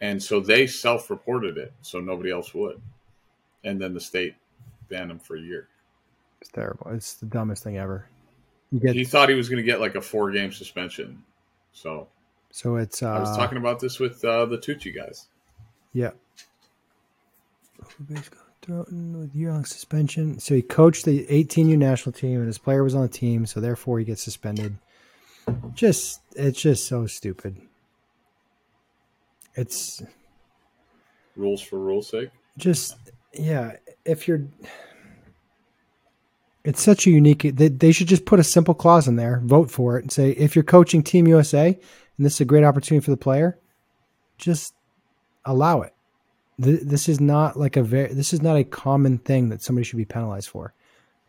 [0.00, 2.80] and so they self-reported it so nobody else would
[3.64, 4.34] and then the state
[4.88, 5.68] banned him for a year
[6.48, 6.90] it's terrible.
[6.92, 8.06] It's the dumbest thing ever.
[8.70, 11.22] You get he thought he was going to get like a four game suspension
[11.72, 12.08] so
[12.50, 15.28] so it's uh i was talking about this with uh, the tucci guys
[15.94, 16.10] yeah.
[17.98, 20.38] With year long suspension.
[20.38, 23.60] So he coached the 18U national team, and his player was on the team, so
[23.60, 24.76] therefore he gets suspended.
[25.74, 27.56] Just, it's just so stupid.
[29.54, 30.02] It's
[31.36, 32.96] rules for rules sake just
[33.32, 34.42] yeah, if you're
[36.68, 39.70] it's such a unique they, they should just put a simple clause in there, vote
[39.70, 43.02] for it and say if you're coaching Team USA and this is a great opportunity
[43.02, 43.58] for the player,
[44.36, 44.74] just
[45.46, 45.94] allow it.
[46.58, 49.96] This is not like a very this is not a common thing that somebody should
[49.96, 50.74] be penalized for.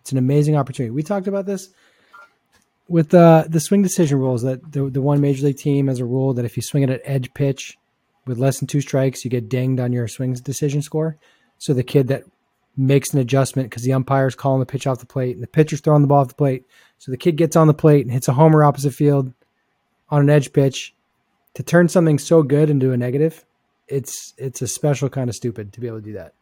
[0.01, 0.91] It's an amazing opportunity.
[0.91, 1.69] We talked about this
[2.89, 6.05] with uh, the swing decision rules that the, the one major league team has a
[6.05, 7.77] rule that if you swing at edge pitch
[8.27, 11.15] with less than two strikes, you get dinged on your swing decision score.
[11.59, 12.23] So the kid that
[12.77, 15.81] makes an adjustment because the umpire's calling the pitch off the plate and the pitcher's
[15.81, 16.65] throwing the ball off the plate.
[16.97, 19.33] So the kid gets on the plate and hits a homer opposite field
[20.09, 20.93] on an edge pitch
[21.55, 23.45] to turn something so good into a negative.
[23.87, 26.33] It's it's a special kind of stupid to be able to do that.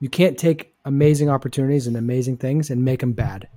[0.00, 3.48] You can't take amazing opportunities and amazing things and make them bad.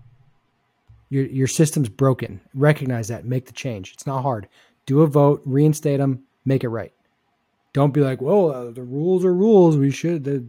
[1.09, 2.41] Your your system's broken.
[2.53, 3.25] Recognize that.
[3.25, 3.93] Make the change.
[3.93, 4.47] It's not hard.
[4.85, 6.93] Do a vote, reinstate them, make it right.
[7.73, 9.77] Don't be like, "Well, uh, the rules are rules.
[9.77, 10.45] We should." The,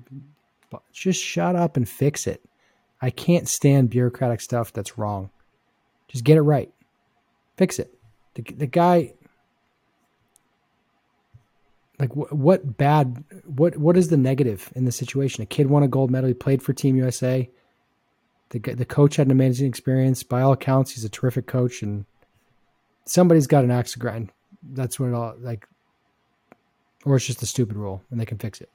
[0.93, 2.43] just shut up and fix it.
[3.01, 5.31] I can't stand bureaucratic stuff that's wrong.
[6.09, 6.73] Just get it right.
[7.57, 7.93] Fix it.
[8.35, 9.15] The, the guy
[11.99, 15.43] like what, what bad what what is the negative in the situation?
[15.43, 16.29] A kid won a gold medal.
[16.29, 17.49] He played for Team USA.
[18.51, 20.23] The the coach had an amazing experience.
[20.23, 22.05] By all accounts, he's a terrific coach, and
[23.05, 24.33] somebody's got an axe to grind.
[24.63, 25.69] That's what it all like,
[27.05, 28.71] or it's just a stupid rule, and they can fix it.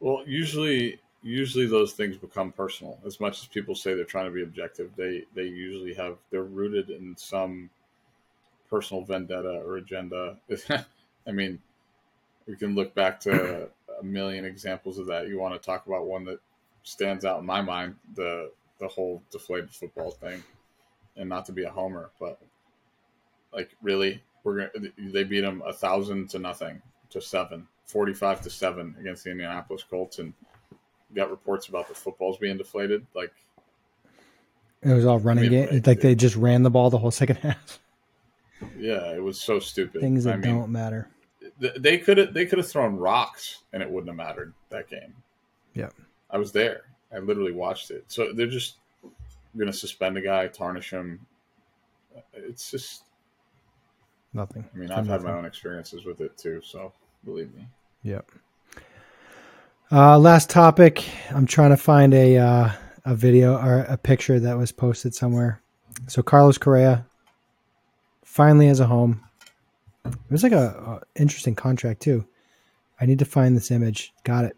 [0.00, 2.98] Well, usually, usually those things become personal.
[3.04, 6.42] As much as people say they're trying to be objective, they they usually have they're
[6.42, 7.70] rooted in some
[8.68, 10.38] personal vendetta or agenda.
[11.26, 11.60] I mean,
[12.46, 13.68] we can look back to
[14.00, 15.28] a million examples of that.
[15.28, 16.40] You want to talk about one that
[16.82, 20.42] stands out in my mind the the whole deflated football thing,
[21.16, 22.40] and not to be a homer, but
[23.52, 26.80] like really, we're gonna they beat them a thousand to nothing
[27.10, 30.32] to seven, 45 to seven against the Indianapolis Colts, and
[31.14, 33.06] got reports about the footballs being deflated.
[33.14, 33.32] Like
[34.82, 35.82] it was all running I mean, game.
[35.86, 37.78] like they just ran the ball the whole second half.
[38.78, 40.00] Yeah, it was so stupid.
[40.00, 41.08] Things that I mean, don't matter.
[41.58, 45.14] They could have they could have thrown rocks and it wouldn't have mattered that game.
[45.74, 45.90] Yeah,
[46.30, 46.82] I was there.
[47.12, 48.04] I literally watched it.
[48.08, 48.76] So they're just
[49.56, 51.26] going to suspend a guy, tarnish him.
[52.32, 53.04] It's just
[54.32, 54.64] nothing.
[54.72, 55.26] I mean, I've nothing.
[55.26, 56.92] had my own experiences with it too, so
[57.24, 57.66] believe me.
[58.02, 58.30] Yep.
[59.92, 61.04] Uh, last topic.
[61.30, 62.70] I'm trying to find a uh,
[63.04, 65.60] a video or a picture that was posted somewhere.
[66.06, 67.06] So Carlos Correa
[68.24, 69.20] finally has a home.
[70.04, 72.26] It was like a, a interesting contract too.
[73.00, 74.12] I need to find this image.
[74.24, 74.56] Got it.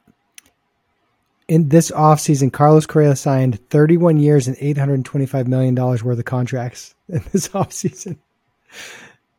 [1.48, 7.22] In this offseason, Carlos Correa signed 31 years and $825 million worth of contracts in
[7.32, 8.18] this offseason.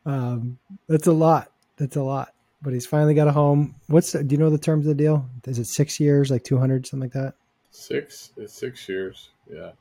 [0.04, 1.50] Um, that's a lot.
[1.76, 2.33] That's a lot.
[2.64, 3.76] But he's finally got a home.
[3.86, 5.24] What's the, do you know the terms of the deal?
[5.46, 7.34] Is it six years, like 200, something like that?
[7.70, 8.32] Six?
[8.36, 9.28] It's six years.
[9.48, 9.72] Yeah.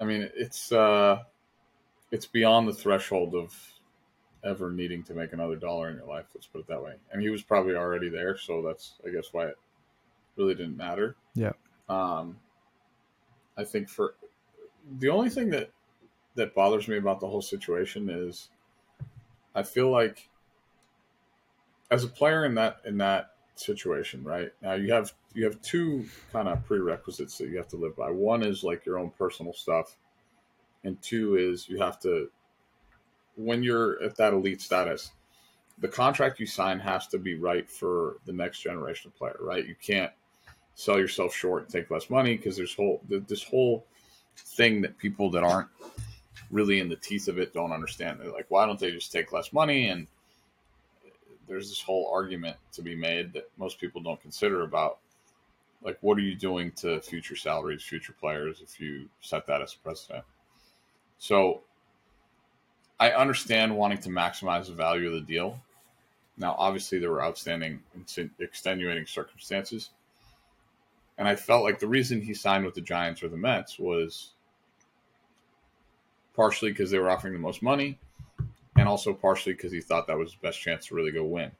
[0.00, 1.22] I mean, it's, uh,
[2.10, 3.56] it's beyond the threshold of
[4.44, 6.26] ever needing to make another dollar in your life.
[6.34, 6.94] Let's put it that way.
[7.12, 9.56] And he was probably already there, so that's I guess why it
[10.36, 11.16] really didn't matter.
[11.34, 11.52] Yeah.
[11.88, 12.38] Um,
[13.56, 14.14] I think for
[14.98, 15.70] the only thing that
[16.34, 18.48] that bothers me about the whole situation is
[19.54, 20.28] I feel like
[21.92, 24.50] as a player in that in that situation, right?
[24.62, 28.10] Now you have you have two kind of prerequisites that you have to live by.
[28.10, 29.96] One is like your own personal stuff,
[30.84, 32.30] and two is you have to
[33.36, 35.12] when you're at that elite status
[35.78, 39.66] the contract you sign has to be right for the next generation of player right?
[39.66, 40.12] You can't
[40.74, 43.84] sell yourself short and take less money because there's whole this whole
[44.36, 45.68] thing that people that aren't
[46.50, 48.20] really in the teeth of it don't understand.
[48.20, 50.06] They're like why don't they just take less money and
[51.48, 54.98] there's this whole argument to be made that most people don't consider about
[55.82, 59.74] like what are you doing to future salaries future players if you set that as
[59.74, 60.24] a precedent
[61.18, 61.62] so
[63.02, 65.60] I understand wanting to maximize the value of the deal.
[66.36, 67.80] Now, obviously, there were outstanding,
[68.38, 69.90] extenuating circumstances.
[71.18, 74.34] And I felt like the reason he signed with the Giants or the Mets was
[76.36, 77.98] partially because they were offering the most money,
[78.82, 81.52] and also partially because he thought that was the best chance to really go win.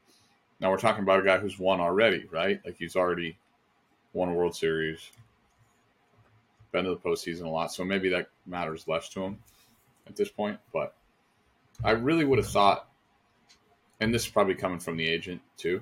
[0.59, 2.61] Now, we're talking about a guy who's won already, right?
[2.65, 3.39] Like he's already
[4.13, 5.11] won a World Series,
[6.73, 7.73] been to the postseason a lot.
[7.73, 9.39] So maybe that matters less to him
[10.09, 10.59] at this point.
[10.73, 10.95] But
[11.85, 12.89] I really would have thought,
[14.01, 15.81] and this is probably coming from the agent too,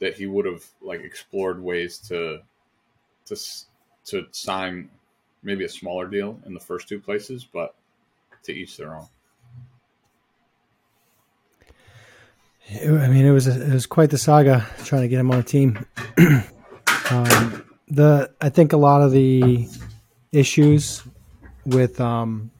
[0.00, 2.40] that he would have like explored ways to
[3.26, 3.36] to
[4.06, 4.90] to sign
[5.44, 7.76] maybe a smaller deal in the first two places, but
[8.42, 9.06] to each their own.
[12.70, 15.38] I mean, it was a, it was quite the saga trying to get him on
[15.38, 15.86] a team.
[17.10, 19.68] Um, the I think a lot of the
[20.32, 21.02] issues
[21.66, 22.50] with um,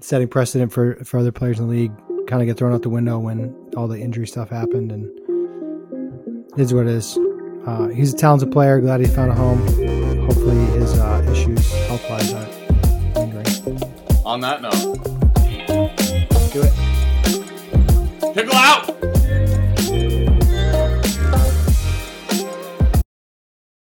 [0.00, 1.92] setting precedent for for other players in the league
[2.26, 5.10] kind of get thrown out the window when all the injury stuff happened, and
[6.58, 7.18] is what it is.
[7.66, 8.80] Uh, he's a talented player.
[8.80, 9.58] Glad he found a home.
[10.24, 12.32] Hopefully, his uh, issues health wise
[13.14, 13.46] lingering.
[14.24, 15.07] On that note,